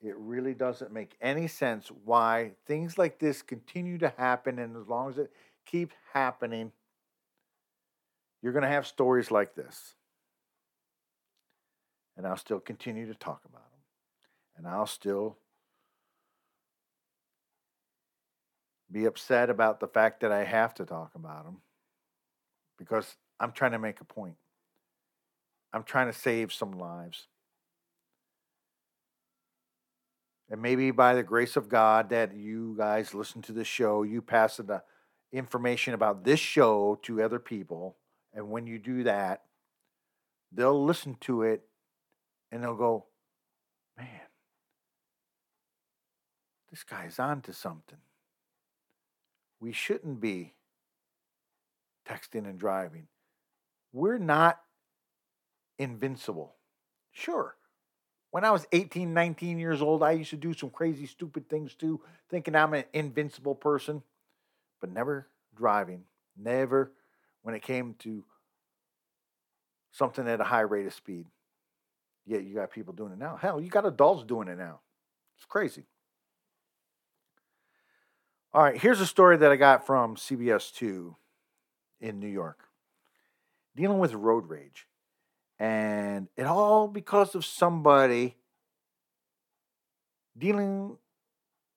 It 0.00 0.14
really 0.16 0.54
doesn't 0.54 0.92
make 0.92 1.16
any 1.20 1.48
sense 1.48 1.90
why 2.04 2.52
things 2.66 2.98
like 2.98 3.18
this 3.18 3.42
continue 3.42 3.98
to 3.98 4.12
happen 4.16 4.58
and 4.58 4.76
as 4.76 4.86
long 4.86 5.10
as 5.10 5.18
it 5.18 5.32
keeps 5.66 5.94
happening 6.12 6.72
you're 8.42 8.52
going 8.52 8.62
to 8.62 8.68
have 8.68 8.86
stories 8.86 9.30
like 9.30 9.54
this. 9.54 9.94
And 12.16 12.26
I'll 12.26 12.36
still 12.36 12.60
continue 12.60 13.06
to 13.06 13.14
talk 13.14 13.42
about 13.44 13.70
them. 13.70 13.80
And 14.56 14.66
I'll 14.66 14.86
still 14.86 15.36
be 18.90 19.04
upset 19.04 19.50
about 19.50 19.80
the 19.80 19.86
fact 19.86 20.20
that 20.20 20.32
I 20.32 20.44
have 20.44 20.74
to 20.74 20.84
talk 20.84 21.14
about 21.14 21.44
them 21.44 21.58
because 22.76 23.16
I'm 23.38 23.52
trying 23.52 23.72
to 23.72 23.78
make 23.78 24.00
a 24.00 24.04
point. 24.04 24.36
I'm 25.72 25.82
trying 25.82 26.06
to 26.06 26.18
save 26.18 26.52
some 26.52 26.72
lives. 26.72 27.28
And 30.50 30.62
maybe 30.62 30.90
by 30.90 31.14
the 31.14 31.22
grace 31.22 31.56
of 31.56 31.68
God 31.68 32.08
that 32.10 32.34
you 32.34 32.74
guys 32.78 33.12
listen 33.12 33.42
to 33.42 33.52
the 33.52 33.64
show, 33.64 34.02
you 34.02 34.22
pass 34.22 34.56
the 34.56 34.82
information 35.30 35.92
about 35.92 36.24
this 36.24 36.40
show 36.40 36.98
to 37.02 37.22
other 37.22 37.38
people. 37.38 37.96
And 38.32 38.50
when 38.50 38.66
you 38.66 38.78
do 38.78 39.02
that, 39.04 39.42
they'll 40.52 40.84
listen 40.84 41.16
to 41.22 41.42
it 41.42 41.62
and 42.50 42.62
they'll 42.62 42.74
go, 42.74 43.04
man, 43.98 44.08
this 46.70 46.82
guy's 46.82 47.18
on 47.18 47.42
to 47.42 47.52
something. 47.52 47.98
We 49.60 49.72
shouldn't 49.72 50.20
be 50.20 50.54
texting 52.08 52.48
and 52.48 52.58
driving. 52.58 53.08
We're 53.92 54.18
not 54.18 54.60
invincible. 55.78 56.54
Sure, 57.12 57.56
when 58.30 58.44
I 58.44 58.50
was 58.50 58.66
18, 58.72 59.14
19 59.14 59.58
years 59.58 59.80
old, 59.80 60.02
I 60.02 60.12
used 60.12 60.30
to 60.30 60.36
do 60.36 60.52
some 60.52 60.70
crazy, 60.70 61.06
stupid 61.06 61.48
things 61.48 61.74
too, 61.74 62.00
thinking 62.28 62.54
I'm 62.54 62.74
an 62.74 62.84
invincible 62.92 63.54
person, 63.54 64.02
but 64.80 64.90
never 64.90 65.28
driving. 65.56 66.04
Never 66.36 66.92
when 67.42 67.54
it 67.54 67.62
came 67.62 67.94
to 68.00 68.24
something 69.90 70.28
at 70.28 70.40
a 70.40 70.44
high 70.44 70.60
rate 70.60 70.86
of 70.86 70.94
speed. 70.94 71.26
Yet 72.26 72.44
you 72.44 72.54
got 72.54 72.70
people 72.70 72.92
doing 72.92 73.12
it 73.12 73.18
now. 73.18 73.36
Hell, 73.36 73.60
you 73.60 73.70
got 73.70 73.86
adults 73.86 74.24
doing 74.24 74.48
it 74.48 74.58
now. 74.58 74.80
It's 75.36 75.46
crazy. 75.46 75.86
All 78.52 78.62
right, 78.62 78.78
here's 78.78 79.00
a 79.00 79.06
story 79.06 79.38
that 79.38 79.50
I 79.50 79.56
got 79.56 79.86
from 79.86 80.16
CBS 80.16 80.72
2 80.74 81.16
in 82.00 82.20
New 82.20 82.28
York 82.28 82.68
dealing 83.74 83.98
with 83.98 84.12
road 84.12 84.48
rage. 84.48 84.87
And 85.58 86.28
it 86.36 86.46
all 86.46 86.86
because 86.86 87.34
of 87.34 87.44
somebody 87.44 88.36
dealing 90.36 90.98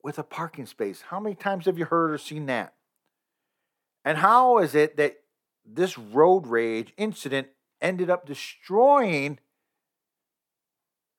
with 0.04 0.20
a 0.20 0.24
parking 0.24 0.66
space. 0.66 1.02
How 1.10 1.20
many 1.20 1.36
times 1.36 1.66
have 1.66 1.78
you 1.78 1.86
heard 1.86 2.12
or 2.12 2.18
seen 2.18 2.46
that? 2.48 2.74
And 4.06 4.18
how 4.18 4.60
is 4.60 4.76
it 4.76 4.98
that 4.98 5.22
this 5.66 5.98
road 5.98 6.48
rage 6.48 6.94
incident 6.98 7.48
ended 7.82 8.10
up 8.10 8.26
destroying 8.26 9.40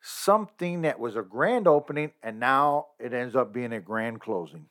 something 0.00 0.82
that 0.82 0.98
was 0.98 1.14
a 1.14 1.22
grand 1.22 1.68
opening 1.68 2.12
and 2.22 2.40
now 2.40 2.88
it 2.98 3.12
ends 3.12 3.36
up 3.36 3.52
being 3.52 3.72
a 3.72 3.80
grand 3.80 4.20
closing? 4.20 4.66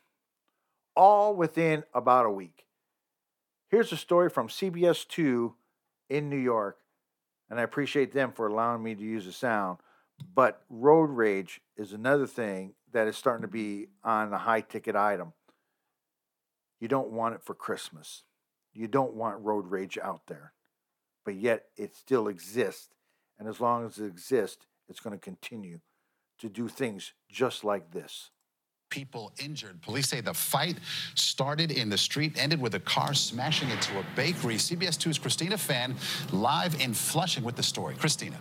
All 0.96 1.36
within 1.36 1.84
about 1.94 2.26
a 2.26 2.32
week. 2.32 2.66
Here's 3.70 3.94
a 3.94 3.98
story 3.98 4.30
from 4.30 4.50
CBS 4.50 5.08
2 5.08 5.56
in 6.10 6.30
New 6.30 6.38
York 6.38 6.81
and 7.52 7.60
I 7.60 7.64
appreciate 7.64 8.14
them 8.14 8.32
for 8.32 8.48
allowing 8.48 8.82
me 8.82 8.96
to 8.96 9.04
use 9.04 9.26
the 9.26 9.34
sound. 9.34 9.80
But 10.34 10.64
road 10.70 11.10
rage 11.10 11.60
is 11.76 11.92
another 11.92 12.26
thing 12.26 12.76
that 12.94 13.08
is 13.08 13.18
starting 13.18 13.42
to 13.42 13.50
be 13.50 13.88
on 14.06 14.32
a 14.32 14.38
high 14.38 14.62
ticket 14.62 14.96
item. 14.96 15.34
You 16.80 16.88
don't 16.88 17.12
want 17.12 17.36
it 17.36 17.44
for 17.44 17.54
Christmas. 17.54 18.24
You 18.74 18.88
don't 18.88 19.16
want 19.16 19.44
road 19.44 19.70
rage 19.70 19.98
out 20.02 20.28
there. 20.28 20.54
But 21.26 21.36
yet 21.36 21.66
it 21.76 21.94
still 21.94 22.30
exists. 22.30 22.96
And 23.38 23.50
as 23.50 23.60
long 23.60 23.86
as 23.86 23.98
it 23.98 24.06
exists, 24.06 24.66
it's 24.88 25.02
going 25.02 25.18
to 25.18 25.22
continue 25.22 25.82
to 26.40 26.48
do 26.48 26.70
things 26.70 27.12
just 27.30 27.66
like 27.66 27.92
this 27.92 28.32
people 28.92 29.32
injured. 29.44 29.82
Police 29.82 30.10
say 30.10 30.22
the 30.22 30.34
fight 30.34 30.78
started 31.16 31.72
in 31.72 31.90
the 31.90 31.98
street, 31.98 32.34
ended 32.38 32.62
with 32.62 32.76
a 32.76 32.80
car 32.80 33.16
smashing 33.16 33.72
into 33.72 33.98
a 33.98 34.06
bakery. 34.16 34.56
CBS 34.56 35.00
2's 35.00 35.18
Christina 35.18 35.58
Fan 35.58 35.96
live 36.32 36.80
in 36.80 36.94
Flushing 36.94 37.44
with 37.44 37.56
the 37.56 37.64
story. 37.64 37.96
Christina. 37.96 38.38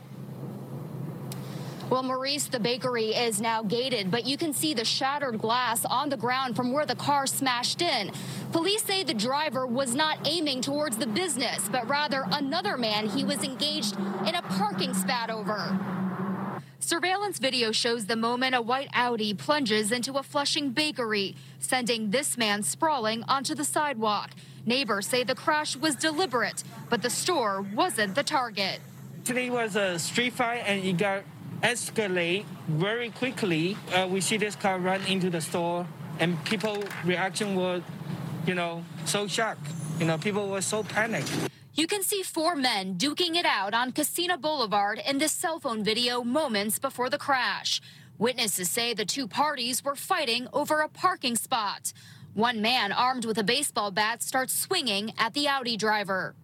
Well, 1.89 2.05
Maurice, 2.05 2.47
the 2.47 2.61
bakery 2.61 3.07
is 3.07 3.41
now 3.41 3.65
gated, 3.65 4.13
but 4.13 4.25
you 4.25 4.37
can 4.37 4.53
see 4.53 4.75
the 4.75 4.85
shattered 4.85 5.41
glass 5.41 5.85
on 5.85 6.09
the 6.09 6.17
ground 6.17 6.55
from 6.55 6.73
where 6.73 6.87
the 6.87 6.95
car 6.95 7.27
smashed 7.27 7.83
in. 7.83 8.13
Police 8.53 8.85
say 8.85 9.03
the 9.03 9.15
driver 9.15 9.67
was 9.67 9.93
not 9.93 10.19
aiming 10.25 10.61
towards 10.61 10.99
the 10.99 11.07
business, 11.09 11.69
but 11.69 11.89
rather 11.89 12.27
another 12.31 12.77
man 12.77 13.09
he 13.09 13.25
was 13.25 13.43
engaged 13.43 13.97
in 14.25 14.37
a 14.37 14.43
parking 14.43 14.95
spat 14.95 15.31
over. 15.31 16.00
Surveillance 16.83 17.39
video 17.39 17.73
shows 17.73 18.07
the 18.07 18.17
moment 18.17 18.55
a 18.55 18.61
white 18.63 18.89
Audi 18.95 19.35
plunges 19.35 19.93
into 19.93 20.15
a 20.15 20.23
Flushing 20.23 20.71
bakery, 20.71 21.37
sending 21.59 22.11
this 22.11 22.39
man 22.39 22.63
sprawling 22.63 23.23
onto 23.25 23.55
the 23.55 23.65
sidewalk. 23.65 24.31
Neighbors 24.65 25.07
say 25.07 25.23
the 25.23 25.35
crash 25.35 25.77
was 25.77 25.95
deliberate, 25.95 26.65
but 26.89 27.03
the 27.03 27.11
store 27.11 27.61
wasn't 27.75 28.15
the 28.15 28.23
target. 28.23 28.81
Today 29.27 29.51
was 29.51 29.77
a 29.77 29.99
street 29.99 30.33
fight 30.33 30.63
and 30.67 30.83
it 30.83 30.97
got 30.97 31.23
escalate 31.63 32.47
very 32.67 33.11
quickly. 33.11 33.77
Uh, 33.93 34.09
we 34.11 34.23
see 34.23 34.39
this 34.39 34.57
car 34.57 34.79
run 34.79 35.03
into 35.07 35.29
the 35.29 35.43
store 35.43 35.87
and 36.19 36.43
people 36.47 36.83
reaction 37.05 37.57
was, 37.57 37.83
you 38.47 38.55
know, 38.55 38.83
so 39.05 39.27
shocked. 39.27 39.67
You 39.99 40.07
know, 40.07 40.17
people 40.17 40.49
were 40.49 40.63
so 40.63 40.83
panicked. 40.83 41.31
You 41.81 41.87
can 41.87 42.03
see 42.03 42.23
four 42.23 42.57
men 42.57 42.97
duking 42.99 43.37
it 43.37 43.47
out 43.47 43.73
on 43.73 43.93
Kissena 43.93 44.39
Boulevard 44.39 45.01
in 45.09 45.17
this 45.17 45.33
cell 45.33 45.59
phone 45.59 45.83
video 45.83 46.23
moments 46.23 46.79
before 46.79 47.09
the 47.09 47.17
crash. 47.17 47.81
Witnesses 48.19 48.71
say 48.71 48.93
the 48.93 49.07
two 49.07 49.27
parties 49.27 49.83
were 49.83 49.97
fighting 49.97 50.47
over 50.53 50.81
a 50.81 50.91
parking 50.91 51.37
spot. 51.37 51.95
One 52.35 52.61
man 52.61 52.93
armed 52.93 53.25
with 53.25 53.39
a 53.39 53.43
baseball 53.43 53.91
bat 53.91 54.23
starts 54.23 54.53
swinging 54.53 55.15
at 55.17 55.33
the 55.33 55.49
Audi 55.49 55.79
driver 55.79 56.35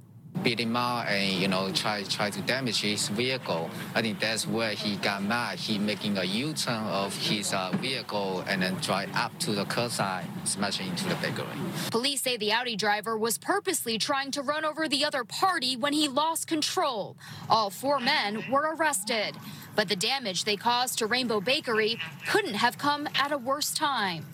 beat 0.43 0.61
him 0.61 0.77
up 0.77 1.07
and 1.09 1.41
you 1.41 1.49
know 1.49 1.71
try 1.73 2.03
try 2.05 2.31
to 2.31 2.41
damage 2.43 2.81
his 2.81 3.09
vehicle. 3.09 3.71
I 3.95 4.03
think 4.03 4.21
that's 4.21 4.47
where 4.47 4.71
he 4.71 4.97
got 4.97 5.23
mad. 5.23 5.59
He 5.59 5.79
making 5.79 6.19
a 6.19 6.25
U-turn 6.25 6.85
of 6.85 7.17
his 7.17 7.53
uh, 7.53 7.71
vehicle 7.77 8.45
and 8.47 8.63
then 8.63 8.75
drive 8.77 9.11
up 9.15 9.39
to 9.41 9.53
the 9.53 9.65
curbside, 9.65 10.25
smashing 10.45 10.89
into 10.89 11.09
the 11.09 11.15
bakery. 11.17 11.47
Police 11.91 12.23
say 12.23 12.37
the 12.37 12.53
Audi 12.53 12.77
driver 12.77 13.17
was 13.19 13.39
purposely 13.39 13.99
trying 13.99 14.31
to 14.33 14.43
run 14.43 14.65
over 14.65 14.89
the 14.89 15.05
other 15.05 15.25
party 15.25 15.77
when 15.77 15.93
he 15.93 16.09
lost 16.09 16.47
control. 16.47 17.17
All 17.49 17.71
four 17.71 17.99
men 18.01 18.45
were 18.51 18.75
arrested, 18.75 19.37
but 19.75 19.89
the 19.89 19.97
damage 19.97 20.45
they 20.45 20.57
caused 20.57 20.99
to 20.99 21.07
Rainbow 21.07 21.41
Bakery 21.41 21.99
couldn't 22.29 22.55
have 22.55 22.79
come 22.79 23.09
at 23.15 23.33
a 23.33 23.39
worse 23.39 23.73
time. 23.73 24.25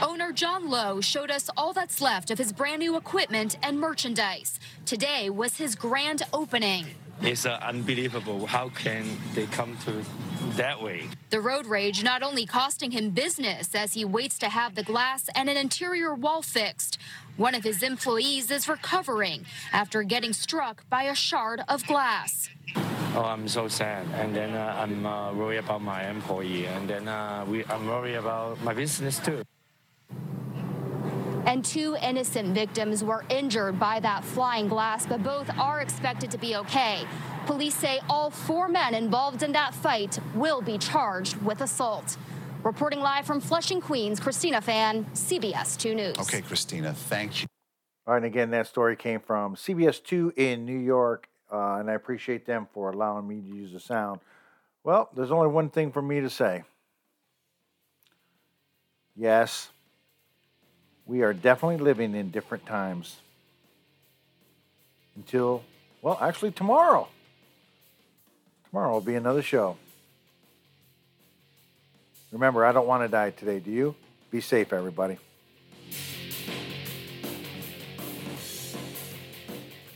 Owner 0.00 0.30
John 0.32 0.70
Lowe 0.70 1.00
showed 1.00 1.30
us 1.30 1.50
all 1.56 1.72
that's 1.72 2.00
left 2.00 2.30
of 2.30 2.38
his 2.38 2.52
brand 2.52 2.78
new 2.78 2.96
equipment 2.96 3.58
and 3.64 3.80
merchandise. 3.80 4.60
Today 4.86 5.28
was 5.28 5.56
his 5.56 5.74
grand 5.74 6.22
opening. 6.32 6.86
It's 7.20 7.44
uh, 7.44 7.58
unbelievable. 7.60 8.46
How 8.46 8.68
can 8.68 9.04
they 9.34 9.46
come 9.46 9.76
to 9.86 10.04
that 10.56 10.80
way? 10.80 11.08
The 11.30 11.40
road 11.40 11.66
rage 11.66 12.04
not 12.04 12.22
only 12.22 12.46
costing 12.46 12.92
him 12.92 13.10
business 13.10 13.74
as 13.74 13.94
he 13.94 14.04
waits 14.04 14.38
to 14.38 14.48
have 14.48 14.76
the 14.76 14.84
glass 14.84 15.28
and 15.34 15.48
an 15.48 15.56
interior 15.56 16.14
wall 16.14 16.42
fixed. 16.42 16.98
One 17.36 17.56
of 17.56 17.64
his 17.64 17.82
employees 17.82 18.52
is 18.52 18.68
recovering 18.68 19.46
after 19.72 20.04
getting 20.04 20.32
struck 20.32 20.88
by 20.88 21.04
a 21.04 21.14
shard 21.14 21.62
of 21.68 21.84
glass. 21.88 22.48
Oh, 23.16 23.24
I'm 23.24 23.48
so 23.48 23.66
sad. 23.66 24.06
And 24.14 24.36
then 24.36 24.54
uh, 24.54 24.76
I'm 24.78 25.04
uh, 25.04 25.32
worried 25.32 25.58
about 25.58 25.82
my 25.82 26.08
employee. 26.08 26.66
And 26.66 26.88
then 26.88 27.08
uh, 27.08 27.44
we, 27.48 27.64
I'm 27.64 27.86
worried 27.88 28.14
about 28.14 28.62
my 28.62 28.74
business 28.74 29.18
too. 29.18 29.42
And 31.48 31.64
two 31.64 31.96
innocent 32.02 32.54
victims 32.54 33.02
were 33.02 33.24
injured 33.30 33.80
by 33.80 34.00
that 34.00 34.22
flying 34.22 34.68
glass, 34.68 35.06
but 35.06 35.22
both 35.22 35.48
are 35.58 35.80
expected 35.80 36.30
to 36.30 36.36
be 36.36 36.56
okay. 36.56 37.06
Police 37.46 37.74
say 37.74 38.00
all 38.10 38.28
four 38.28 38.68
men 38.68 38.94
involved 38.94 39.42
in 39.42 39.52
that 39.52 39.74
fight 39.74 40.18
will 40.34 40.60
be 40.60 40.76
charged 40.76 41.40
with 41.40 41.62
assault. 41.62 42.18
Reporting 42.62 43.00
live 43.00 43.24
from 43.24 43.40
Flushing, 43.40 43.80
Queens, 43.80 44.20
Christina 44.20 44.60
Fan, 44.60 45.06
CBS 45.14 45.78
2 45.78 45.94
News. 45.94 46.18
Okay, 46.18 46.42
Christina, 46.42 46.92
thank 46.92 47.40
you. 47.40 47.48
All 48.06 48.12
right, 48.12 48.18
and 48.18 48.26
again, 48.26 48.50
that 48.50 48.66
story 48.66 48.94
came 48.94 49.20
from 49.20 49.56
CBS 49.56 50.02
2 50.04 50.34
in 50.36 50.66
New 50.66 50.78
York, 50.78 51.30
uh, 51.50 51.76
and 51.76 51.90
I 51.90 51.94
appreciate 51.94 52.44
them 52.44 52.68
for 52.74 52.90
allowing 52.90 53.26
me 53.26 53.40
to 53.40 53.56
use 53.56 53.72
the 53.72 53.80
sound. 53.80 54.20
Well, 54.84 55.08
there's 55.16 55.30
only 55.30 55.48
one 55.48 55.70
thing 55.70 55.92
for 55.92 56.02
me 56.02 56.20
to 56.20 56.28
say. 56.28 56.64
Yes, 59.16 59.70
we 61.08 61.22
are 61.22 61.32
definitely 61.32 61.78
living 61.78 62.14
in 62.14 62.30
different 62.30 62.66
times. 62.66 63.16
Until, 65.16 65.64
well, 66.02 66.18
actually, 66.20 66.52
tomorrow. 66.52 67.08
Tomorrow 68.68 68.92
will 68.92 69.00
be 69.00 69.14
another 69.14 69.42
show. 69.42 69.78
Remember, 72.30 72.64
I 72.64 72.72
don't 72.72 72.86
want 72.86 73.02
to 73.02 73.08
die 73.08 73.30
today, 73.30 73.58
do 73.58 73.70
you? 73.70 73.94
Be 74.30 74.42
safe, 74.42 74.72
everybody. 74.74 75.16